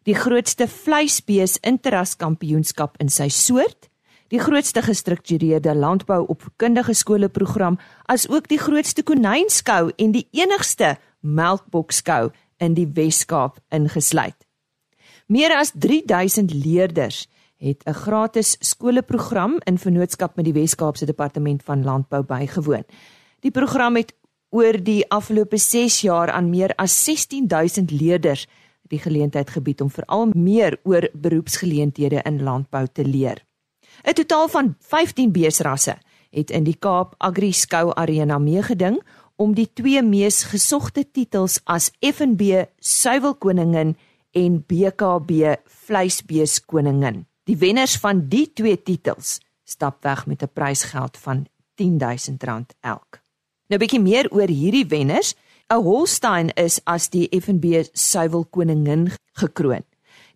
die 0.10 0.18
grootste 0.18 0.66
vleisbees 0.66 1.60
interraskampioenskap 1.62 2.96
in 3.04 3.12
sy 3.14 3.28
soort, 3.30 3.90
die 4.34 4.42
grootste 4.42 4.82
gestruktureerde 4.86 5.76
landbou-opvoedkundige 5.78 6.96
skoleprogram, 6.98 7.78
asook 8.10 8.48
die 8.50 8.60
grootste 8.62 9.04
konynskou 9.06 9.92
en 9.98 10.14
die 10.16 10.26
enigste 10.38 10.96
melkbokskou 11.22 12.30
in 12.62 12.78
die 12.78 12.88
Wes-Kaap 12.96 13.60
ingesluit. 13.74 14.38
Meer 15.30 15.54
as 15.60 15.74
3000 15.78 16.54
leerders 16.54 17.28
het 17.62 17.84
'n 17.86 17.94
gratis 17.94 18.58
skoleprogram 18.60 19.60
in 19.66 19.78
vennootskap 19.78 20.36
met 20.36 20.46
die 20.46 20.54
Wes-Kaapse 20.54 21.06
Departement 21.06 21.64
van 21.64 21.84
Landbou 21.84 22.24
bygewoon. 22.24 22.86
Die 23.42 23.52
program 23.52 23.96
het 23.96 24.14
oor 24.50 24.84
die 24.84 25.06
afgelope 25.10 25.58
6 25.58 26.02
jaar 26.02 26.32
aan 26.32 26.50
meer 26.50 26.74
as 26.76 27.04
16000 27.04 27.92
leerders 27.92 28.48
die 28.90 29.00
geleentheid 29.00 29.50
gebied 29.50 29.82
om 29.82 29.90
veral 29.90 30.30
meer 30.34 30.80
oor 30.84 31.08
beroepsgeleenthede 31.14 32.22
in 32.26 32.44
landbou 32.44 32.88
te 32.92 33.06
leer. 33.06 33.46
'n 34.04 34.14
Totaal 34.14 34.48
van 34.48 34.76
15 34.80 35.32
beesrasse 35.32 35.98
het 36.30 36.52
in 36.52 36.64
die 36.64 36.78
Kaap 36.80 37.16
Agri 37.18 37.52
Skou 37.52 37.92
Arena 37.96 38.38
meegeding 38.38 39.02
om 39.36 39.54
die 39.56 39.70
twee 39.74 40.02
mees 40.04 40.44
gesogte 40.52 41.06
titels 41.12 41.60
as 41.64 41.92
FNB 42.00 42.66
Suiwelkoningin 42.80 43.96
en 44.32 44.64
BKB 44.68 45.56
Vleisbeeskoningin. 45.66 47.26
Die 47.44 47.58
wenners 47.58 47.98
van 47.98 48.28
die 48.30 48.46
twee 48.54 48.78
titels 48.78 49.40
stap 49.64 50.04
weg 50.04 50.26
met 50.28 50.44
'n 50.44 50.54
prysgeld 50.54 51.18
van 51.18 51.48
R10000 51.76 52.76
elk. 52.82 53.22
Nou 53.68 53.78
'n 53.78 53.84
bietjie 53.86 54.02
meer 54.02 54.32
oor 54.32 54.48
hierdie 54.48 54.86
wenners. 54.88 55.36
'n 55.72 55.84
Holstein 55.84 56.50
is 56.58 56.82
as 56.86 57.12
die 57.14 57.28
FNB 57.30 57.86
suiwel 57.94 58.48
koningin 58.50 59.12
gekroon. 59.38 59.84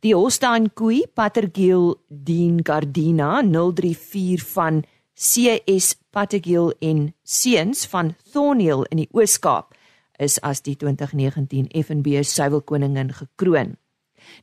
Die 0.06 0.14
Holstein 0.14 0.68
koei 0.78 1.08
Patergiel 1.10 1.96
Dean 2.08 2.60
Gardina 2.62 3.42
034 3.42 4.44
van 4.54 4.84
CS 5.16 5.96
Patergiel 6.14 6.70
en 6.80 7.16
seuns 7.24 7.88
van 7.90 8.14
Thornhill 8.32 8.86
in 8.92 9.02
die 9.02 9.10
Oos-Kaap 9.10 9.74
is 10.22 10.38
as 10.46 10.62
die 10.62 10.76
2019 10.78 11.72
FNB 11.82 12.22
suiwel 12.22 12.62
koningin 12.62 13.10
gekroon. 13.10 13.74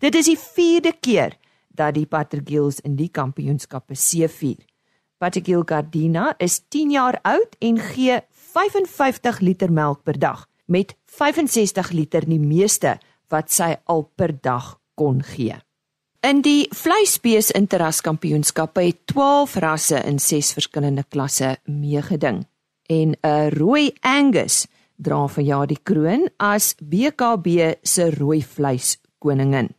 Dit 0.03 0.19
is 0.19 0.27
die 0.27 0.39
4de 0.43 0.97
keer 0.99 1.39
dat 1.69 1.95
die 1.95 2.07
Patergiels 2.07 2.83
in 2.83 2.99
die 2.99 3.13
kampioenskappe 3.15 3.95
seëvier. 3.95 4.59
Patergiel 5.23 5.63
Gardina 5.63 6.35
is 6.39 6.65
10 6.67 6.99
jaar 6.99 7.23
oud 7.23 7.55
en 7.61 7.79
gee 7.79 8.23
55 8.59 9.39
liter 9.39 9.71
melk 9.71 10.03
per 10.03 10.19
dag 10.19 10.50
met 10.71 10.95
65 11.11 11.91
liter 11.91 12.27
die 12.27 12.41
meeste 12.41 12.99
wat 13.31 13.51
sy 13.51 13.75
al 13.91 14.07
per 14.15 14.33
dag 14.41 14.77
kon 14.95 15.21
gee. 15.27 15.59
In 16.21 16.43
die 16.45 16.69
vleisbees 16.77 17.49
interraskampioenskappe 17.57 18.83
het 18.85 19.07
12 19.09 19.57
rasse 19.65 20.03
in 20.05 20.19
6 20.21 20.53
verskillende 20.59 21.05
klasse 21.09 21.57
meegeding 21.65 22.45
en 22.89 23.17
'n 23.23 23.51
rooi 23.57 23.93
Angus 24.01 24.67
dra 24.97 25.27
vir 25.29 25.45
jaar 25.45 25.67
die 25.67 25.81
kroon 25.83 26.29
as 26.39 26.75
BKB 26.81 27.47
se 27.83 28.11
rooi 28.11 28.43
vleis 28.43 28.99
koningin. 29.19 29.71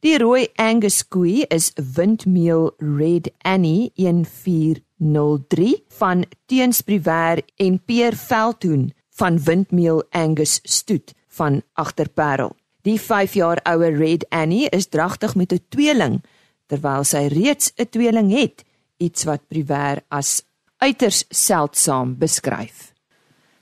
Die 0.00 0.18
rooi 0.18 0.48
Angus 0.56 1.08
koei 1.08 1.46
is 1.48 1.72
Windmeel 1.96 2.74
Red 2.78 3.30
Annie 3.42 3.90
1403 3.96 5.84
van 5.98 6.24
Teenspriwer 6.46 7.42
en 7.56 7.80
Peer 7.84 8.16
Veldhoen 8.16 8.92
van 9.16 9.38
Windmeel 9.42 10.04
Angus 10.10 10.60
Stoet 10.62 11.14
van 11.28 11.62
Agterparel. 11.72 12.56
Die 12.82 13.00
5 13.00 13.34
jaar 13.34 13.60
oue 13.64 13.88
Red 13.96 14.26
Annie 14.28 14.68
is 14.68 14.88
dragtig 14.88 15.34
met 15.34 15.52
'n 15.52 15.64
tweeling 15.68 16.22
terwyl 16.66 17.04
sy 17.04 17.26
reeds 17.30 17.72
'n 17.76 17.88
tweeling 17.90 18.30
het, 18.32 18.64
iets 18.96 19.24
wat 19.24 19.48
Priver 19.48 20.02
as 20.08 20.42
uiters 20.76 21.24
seldsaam 21.28 22.18
beskryf. 22.18 22.92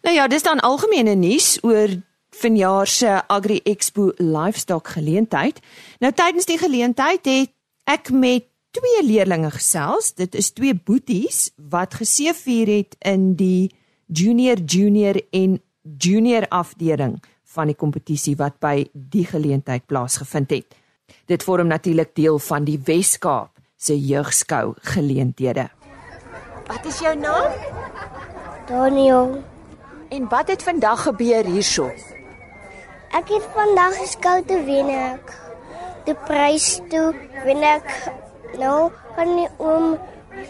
Nou 0.03 0.15
ja, 0.15 0.27
dis 0.29 0.43
dan 0.43 0.61
algemene 0.61 1.15
nuus 1.15 1.59
oor 1.63 1.89
vanjaar 2.31 2.87
se 2.87 3.23
Agri 3.27 3.61
Expo 3.63 4.13
Livestock 4.17 4.89
geleentheid. 4.89 5.61
Nou 5.99 6.13
tydens 6.13 6.45
die 6.45 6.59
geleentheid 6.59 7.25
het 7.25 7.51
ek 7.85 8.11
met 8.11 8.45
twee 8.71 9.07
leerlinge 9.07 9.51
gesels. 9.51 10.15
Dit 10.15 10.35
is 10.35 10.51
twee 10.51 10.75
boeties 10.75 11.51
wat 11.57 11.95
geseëvier 11.95 12.77
het 12.77 12.97
in 12.99 13.35
die 13.35 13.71
junior 14.07 14.61
junior 14.61 15.21
en 15.31 15.61
junior 15.99 16.47
afdeling 16.49 17.23
van 17.55 17.71
die 17.71 17.77
kompetisie 17.79 18.35
wat 18.37 18.59
by 18.61 18.87
die 18.93 19.25
geleentheid 19.27 19.87
plaasgevind 19.87 20.51
het. 20.51 20.77
Dit 21.31 21.45
vorm 21.45 21.71
natuurlik 21.71 22.15
deel 22.17 22.39
van 22.39 22.65
die 22.65 22.79
Wes-Kaap 22.85 23.51
se 23.77 23.97
jeugskou 24.01 24.75
geleenthede. 24.95 25.69
Wat 26.67 26.87
is 26.89 26.99
jou 26.99 27.15
naam? 27.19 27.53
Daniel. 28.67 29.43
En 30.09 30.29
wat 30.29 30.49
het 30.49 30.63
vandag 30.63 31.03
gebeur 31.03 31.45
hierso? 31.45 31.91
Ek 33.15 33.29
het 33.29 33.45
vandag 33.55 33.95
geskou 34.01 34.41
te 34.49 34.57
wen 34.65 34.89
ek. 34.89 35.35
Die 36.09 36.17
prys 36.27 36.81
toe 36.91 37.13
wen 37.45 37.63
ek. 37.63 37.87
Nou 38.59 38.91
kan 39.15 39.35
nie 39.37 39.49
oom 39.59 39.95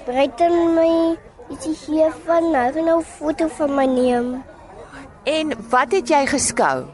Breiten 0.05 0.75
my 0.75 1.17
ietsie 1.51 1.75
gee 1.75 2.11
van 2.25 2.51
nou 2.51 2.73
gaan 2.73 2.85
nou 2.85 3.03
foto 3.03 3.49
van 3.49 3.75
my 3.75 3.87
neem. 3.87 4.43
En 5.25 5.53
wat 5.71 5.93
het 5.93 6.09
jy 6.09 6.27
geskou? 6.27 6.85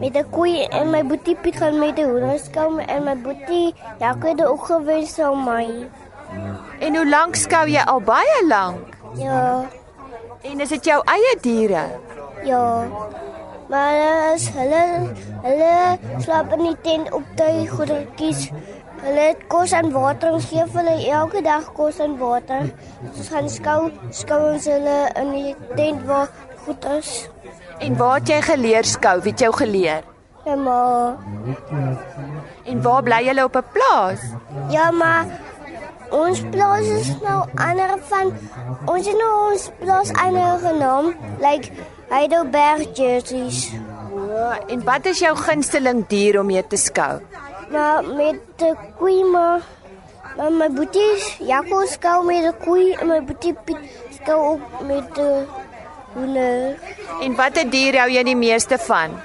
Met 0.00 0.16
'n 0.16 0.30
koei 0.30 0.64
en 0.64 0.90
my 0.90 1.02
boetie 1.06 1.36
Piet 1.36 1.56
gaan 1.56 1.78
met 1.78 1.98
'n 1.98 2.10
hoender 2.10 2.38
skou 2.38 2.80
en 2.80 3.04
my 3.04 3.16
boetie 3.16 3.74
Jaco 3.98 4.28
het 4.28 4.44
ook 4.44 4.64
gewen 4.66 5.06
so 5.06 5.34
my. 5.34 5.88
En 6.80 6.96
hoe 6.96 7.08
lank 7.08 7.34
skou 7.34 7.68
jy 7.68 7.82
al 7.86 8.00
baie 8.00 8.46
lank? 8.46 8.96
Ja. 9.14 9.64
En 10.42 10.60
is 10.60 10.68
dit 10.68 10.84
jou 10.84 11.02
eie 11.04 11.36
diere? 11.40 11.84
Ja. 12.44 12.84
Maar 13.68 14.32
as 14.32 14.48
hulle 14.52 15.12
hulle 15.42 15.98
slaap 16.18 16.52
in 16.52 16.64
die 16.66 16.76
tent 16.82 17.12
op 17.12 17.22
die 17.34 17.68
goedertjies. 17.68 18.50
Hulle 19.04 19.24
het 19.28 19.42
kos 19.52 19.72
en 19.76 19.90
water 19.92 20.32
ons 20.32 20.46
gee 20.48 20.64
vir 20.72 20.80
hulle 20.80 21.08
elke 21.18 21.42
dag 21.44 21.66
kos 21.76 21.98
en 22.00 22.16
water. 22.20 22.70
Ons 23.10 23.28
gaan 23.32 23.50
skou 23.52 23.78
skou 24.16 24.40
ons 24.54 24.68
hulle 24.70 24.98
in 25.20 25.32
die 25.34 25.54
tent 25.76 26.06
waar 26.08 26.30
goed 26.64 26.86
is. 26.94 27.10
En 27.84 27.98
waar 28.00 28.20
het 28.20 28.32
jy 28.32 28.40
geleer 28.48 28.88
skou? 28.88 29.18
Wie 29.24 29.34
het 29.34 29.44
jou 29.44 29.52
geleer? 29.60 30.06
Ja 30.46 30.56
maar. 30.56 31.16
En 32.64 32.80
waar 32.84 33.02
bly 33.04 33.20
julle 33.28 33.44
op 33.44 33.56
'n 33.56 33.72
plaas? 33.76 34.24
Ja 34.70 34.90
maar 34.90 35.26
ons 36.10 36.40
plaas 36.50 36.86
is 36.86 37.12
nou 37.20 37.44
ander 37.54 37.98
van 38.10 38.32
ons 38.86 39.06
het 39.06 39.18
nou 39.18 39.32
ons 39.52 39.70
plaas 39.80 40.12
ander 40.12 40.58
genoem 40.64 41.14
like 41.40 41.70
Heidelberg 42.08 42.96
jerseys. 42.96 43.72
Ja, 44.28 44.58
en 44.68 44.84
wat 44.84 45.06
is 45.06 45.18
jou 45.18 45.36
gunsteling 45.36 46.06
dier 46.06 46.40
om 46.40 46.46
mee 46.46 46.66
te 46.66 46.76
skou? 46.76 47.20
Maar 47.74 48.04
met 48.04 48.38
de 48.56 48.74
koei 48.98 49.24
maar 49.24 49.60
maar 50.36 50.52
my 50.52 50.68
boetie 50.70 51.46
Jaco 51.46 51.84
skou 51.86 52.24
met 52.26 52.42
de 52.46 52.52
koei 52.64 52.92
en 52.92 53.06
my 53.10 53.20
boetie 53.26 53.54
Piet 53.64 53.78
skou 54.14 54.38
ook 54.52 54.82
met 54.86 55.14
de 55.14 55.30
hoender, 56.14 56.78
En 57.20 57.34
watter 57.34 57.70
dier 57.70 57.98
hou 57.98 58.10
jy 58.10 58.22
die 58.22 58.36
meeste 58.38 58.78
van? 58.78 59.18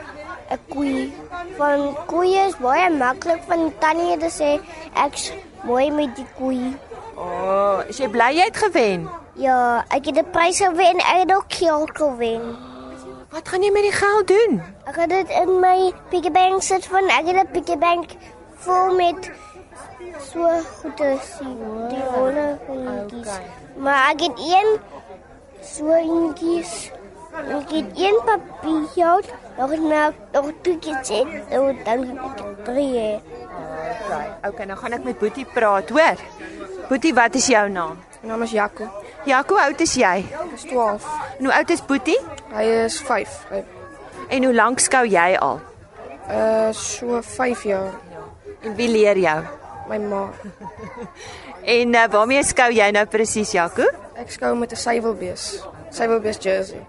'n 0.50 0.60
koei. 0.74 1.14
Van 1.58 1.96
koeie 2.10 2.48
is 2.48 2.58
baie 2.58 2.90
maklik 2.90 3.44
van 3.48 3.70
tannie 3.80 4.18
te 4.18 4.32
sê 4.34 4.52
ek's 5.06 5.30
mooi 5.64 5.92
met 5.92 6.16
die 6.16 6.26
koei. 6.38 6.74
O, 7.16 7.22
oh, 7.22 7.78
is 7.88 8.02
jy 8.02 8.10
bly 8.10 8.32
jy 8.34 8.50
het 8.50 8.58
gewen? 8.58 9.06
Ja, 9.36 9.86
ek 9.90 10.10
het 10.10 10.18
'n 10.18 10.32
prys 10.32 10.58
gewen, 10.58 10.98
ek 10.98 11.22
het 11.22 11.36
ook 11.36 11.54
geld 11.62 11.92
gewen. 11.94 12.58
Wat 13.30 13.48
gaan 13.48 13.62
jy 13.62 13.72
met 13.72 13.86
die 13.86 13.98
geld 14.02 14.28
doen? 14.28 14.62
Ek 14.90 14.96
het 14.96 15.10
dit 15.10 15.30
in 15.30 15.60
my 15.60 15.94
piggy 16.10 16.32
bank 16.32 16.62
sit 16.62 16.86
van 16.86 17.06
ek 17.10 17.26
het 17.30 17.38
'n 17.38 17.52
piggy 17.52 17.78
bank 17.78 18.10
vol 18.66 18.96
met 18.96 19.30
so 20.24 20.48
goede 20.82 21.10
sien. 21.24 21.58
Die 21.92 22.04
rolle 22.16 22.48
goedjies. 22.68 23.28
Okay. 23.28 23.44
Maar 23.78 24.10
ek 24.14 24.24
het 24.28 24.40
een 24.40 24.72
so 25.64 25.94
eentjies. 25.96 26.92
Ek 27.40 27.70
het 27.72 27.92
een 27.96 28.18
papiertjie, 28.26 29.34
nog 29.58 29.76
nou 29.80 30.14
nog 30.34 30.52
toetjies 30.66 31.10
en 31.10 31.28
dan 31.50 31.68
het 31.70 31.88
ek 31.88 32.64
drie. 32.66 33.20
Okay. 34.06 34.28
Okay, 34.50 34.66
nou 34.66 34.78
gaan 34.80 34.98
ek 34.98 35.04
met 35.06 35.20
Boetie 35.20 35.46
praat, 35.46 35.90
hoor. 35.90 36.18
Boetie, 36.90 37.14
wat 37.14 37.36
is 37.36 37.48
jou 37.48 37.70
naam? 37.70 37.98
My 38.22 38.30
naam 38.34 38.42
is 38.44 38.52
Jaco. 38.52 38.88
Jaco, 39.26 39.56
hoe 39.56 39.64
oud 39.64 39.82
is 39.86 39.94
jy? 39.96 40.26
Ek 40.26 40.56
is 40.58 40.66
12. 40.68 41.06
En 41.38 41.46
hoe 41.46 41.54
oud 41.54 41.70
is 41.70 41.86
Boetie? 41.86 42.18
Hy 42.52 42.64
is 42.86 43.00
5. 43.08 43.36
Hy 43.52 43.64
En 44.30 44.44
hoe 44.44 44.54
lank 44.54 44.80
skou 44.80 45.06
jy 45.10 45.36
al? 45.42 45.60
uh 46.30 46.70
so 46.72 47.22
5 47.22 47.64
jaar. 47.64 47.94
En 48.62 48.76
wie 48.76 48.90
leer 48.92 49.18
jou? 49.18 49.40
My 49.90 49.98
ma. 49.98 50.28
En 51.64 51.94
uh, 51.96 52.06
waarmee 52.12 52.44
skou 52.44 52.70
jy 52.74 52.88
nou 52.96 53.06
presies, 53.10 53.52
Jaco? 53.56 53.86
Ek 54.20 54.32
skou 54.32 54.52
met 54.56 54.72
'n 54.72 54.80
suiwelbees. 54.80 55.64
Suiwelbees 55.96 56.38
jersey. 56.44 56.82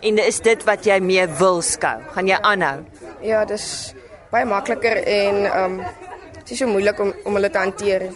En 0.00 0.18
is 0.18 0.40
dit 0.40 0.64
wat 0.64 0.84
jy 0.84 0.98
mee 1.00 1.26
wil 1.38 1.60
skou? 1.62 2.00
Gaan 2.14 2.26
jy 2.26 2.38
aanhou? 2.40 2.84
Ja, 3.22 3.44
dis 3.44 3.94
baie 4.30 4.44
makliker 4.44 4.96
en 5.04 5.44
um 5.64 5.76
dit 6.38 6.50
is 6.50 6.58
so 6.58 6.66
moeilik 6.66 7.00
om 7.00 7.12
om 7.24 7.34
hulle 7.34 7.50
te 7.50 7.58
hanteer. 7.58 8.08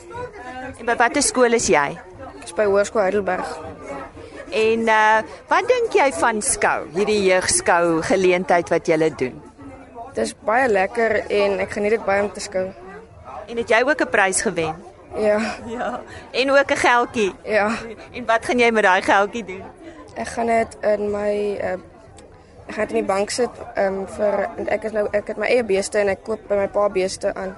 En 0.79 0.87
by 0.87 0.97
watter 0.97 1.23
skool 1.23 1.53
is 1.53 1.69
jy? 1.69 1.99
Ek 2.41 2.45
is 2.45 2.57
by 2.57 2.65
Hoërskool 2.65 3.03
Heidelberg. 3.03 3.59
En 4.51 4.89
uh 4.89 5.23
wat 5.49 5.69
dink 5.69 5.93
jy 5.93 6.13
van 6.13 6.41
skou? 6.43 6.89
Hierdie 6.95 7.23
jeugskou 7.29 8.01
geleentheid 8.03 8.71
wat 8.71 8.89
jy 8.89 9.11
doen? 9.11 9.43
Dis 10.15 10.35
baie 10.47 10.69
lekker 10.69 11.25
en 11.29 11.61
ek 11.61 11.71
geniet 11.71 11.99
dit 11.99 12.05
baie 12.07 12.23
om 12.23 12.31
te 12.33 12.41
skou. 12.41 12.73
En 13.47 13.57
het 13.57 13.69
jy 13.69 13.83
ook 13.87 14.01
'n 14.01 14.09
prys 14.11 14.41
gewen? 14.43 14.75
Ja, 15.17 15.39
Ja. 15.67 16.01
En 16.33 16.51
ook 16.51 16.71
'n 16.71 16.77
geldjie. 16.77 17.33
ja. 17.45 17.71
En 18.13 18.25
wat 18.27 18.45
gaan 18.45 18.59
jy 18.59 18.71
met 18.71 18.83
daai 18.83 19.03
geldjie 19.03 19.45
doen? 19.45 19.63
Ek 20.15 20.29
gaan 20.29 20.47
dit 20.47 20.77
in 20.81 21.11
my 21.11 21.59
uh 21.63 21.73
ek 22.67 22.75
gaan 22.75 22.87
dit 22.87 22.91
in 22.97 23.05
die 23.05 23.15
bank 23.15 23.31
sit 23.31 23.51
um 23.77 24.07
vir 24.09 24.49
ek 24.67 24.83
is 24.85 24.93
nou 24.93 25.09
ek 25.13 25.27
het 25.27 25.37
my 25.37 25.47
eie 25.47 25.65
beeste 25.65 25.99
en 25.99 26.09
ek 26.09 26.23
koop 26.25 26.49
by 26.49 26.55
my 26.55 26.69
pa 26.69 26.89
beeste 26.89 27.35
aan. 27.35 27.55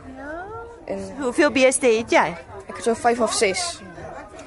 En 0.87 0.99
Hoeveel 1.21 1.51
beeste 1.51 1.87
het 1.87 2.11
jy? 2.11 2.35
ek 2.69 2.75
het 2.77 2.83
so 2.85 2.95
5 2.95 3.21
of 3.21 3.33
6. 3.33 3.81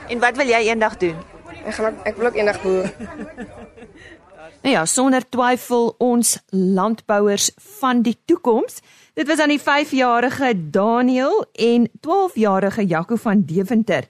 En 0.07 0.19
wat 0.19 0.35
wil 0.37 0.45
jy 0.47 0.67
eendag 0.69 0.97
doen? 0.97 1.15
Ek 1.65 1.73
gaan 1.73 1.95
ek 2.03 2.15
wil 2.17 2.25
ook 2.27 2.35
eendag 2.35 2.61
boer. 2.61 2.89
Nou 4.61 4.75
ja, 4.75 4.85
sonder 4.85 5.29
twyfel 5.29 5.95
ons 5.97 6.39
landbouers 6.49 7.51
van 7.79 8.01
die 8.01 8.17
toekoms. 8.25 8.79
Dit 9.13 9.27
was 9.27 9.39
aan 9.39 9.49
die 9.49 9.61
5-jarige 9.61 10.69
Daniel 10.69 11.45
en 11.53 11.89
12-jarige 11.89 12.85
Jaco 12.85 13.15
van 13.15 13.43
Deventer 13.45 14.07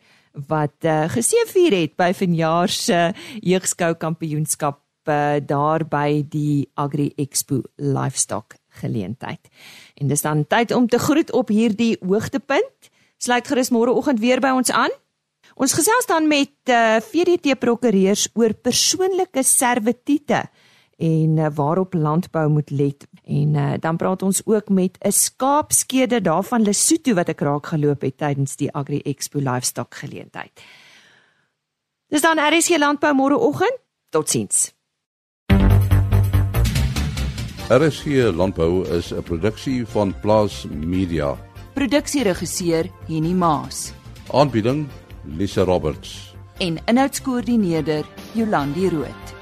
wat 0.47 0.85
uh, 0.85 1.07
geseëvier 1.09 1.73
het 1.73 1.95
by 1.99 2.11
vanjaar 2.13 2.69
se 2.69 2.99
jeugskou 3.41 3.93
kampioenskap 3.99 4.79
uh, 5.09 5.39
daar 5.41 5.85
by 5.87 6.21
die 6.29 6.69
Agri 6.75 7.09
Expo 7.17 7.61
Livestock 7.75 8.55
geleentheid. 8.81 9.49
En 9.95 10.07
dis 10.07 10.21
dan 10.21 10.45
tyd 10.47 10.71
om 10.71 10.87
te 10.87 10.99
groet 10.99 11.31
op 11.31 11.49
hierdie 11.49 11.97
hoogtepunt. 12.05 12.91
Sluit 13.17 13.47
gerus 13.47 13.71
môreoggend 13.71 14.19
weer 14.19 14.39
by 14.39 14.51
ons 14.55 14.71
aan. 14.71 14.93
Ons 15.55 15.73
gesels 15.75 16.07
dan 16.07 16.27
met 16.27 16.51
uh, 16.71 16.99
VDT 17.03 17.57
prokureurs 17.59 18.29
oor 18.33 18.53
persoonlike 18.53 19.43
servitute 19.43 20.43
en 20.99 21.37
uh, 21.37 21.47
waarop 21.53 21.93
landbou 21.93 22.49
moet 22.49 22.69
let. 22.69 23.07
En 23.25 23.53
uh, 23.55 23.73
dan 23.79 23.97
praat 23.97 24.21
ons 24.21 24.41
ook 24.45 24.69
met 24.69 24.97
'n 24.99 25.11
skaapskeder 25.11 26.23
daarvan 26.23 26.61
Lesotho 26.61 27.13
wat 27.13 27.29
ek 27.29 27.39
raak 27.39 27.65
geloop 27.65 28.01
het 28.01 28.17
tydens 28.17 28.55
die 28.55 28.71
Agri 28.71 28.99
Expo 28.99 29.39
Livestock 29.39 29.95
geleentheid. 29.95 30.51
Dis 32.07 32.21
dan 32.21 32.37
RSC 32.37 32.77
Landbou 32.77 33.13
môreoggend. 33.13 33.77
Totsiens. 34.09 34.73
RSG 37.69 38.05
Landbou 38.33 38.87
is 38.97 39.13
'n 39.13 39.23
produksie 39.23 39.85
van 39.85 40.13
Plaas 40.21 40.65
Media. 40.69 41.37
Produksieregisseur 41.73 42.89
Henny 43.07 43.33
Maas 43.33 43.93
Aanbieding 44.31 44.87
Lisa 45.23 45.63
Roberts. 45.63 46.29
en 46.59 46.77
inhoudskoördineerder 46.85 48.05
Jolandi 48.33 48.89
Root. 48.89 49.38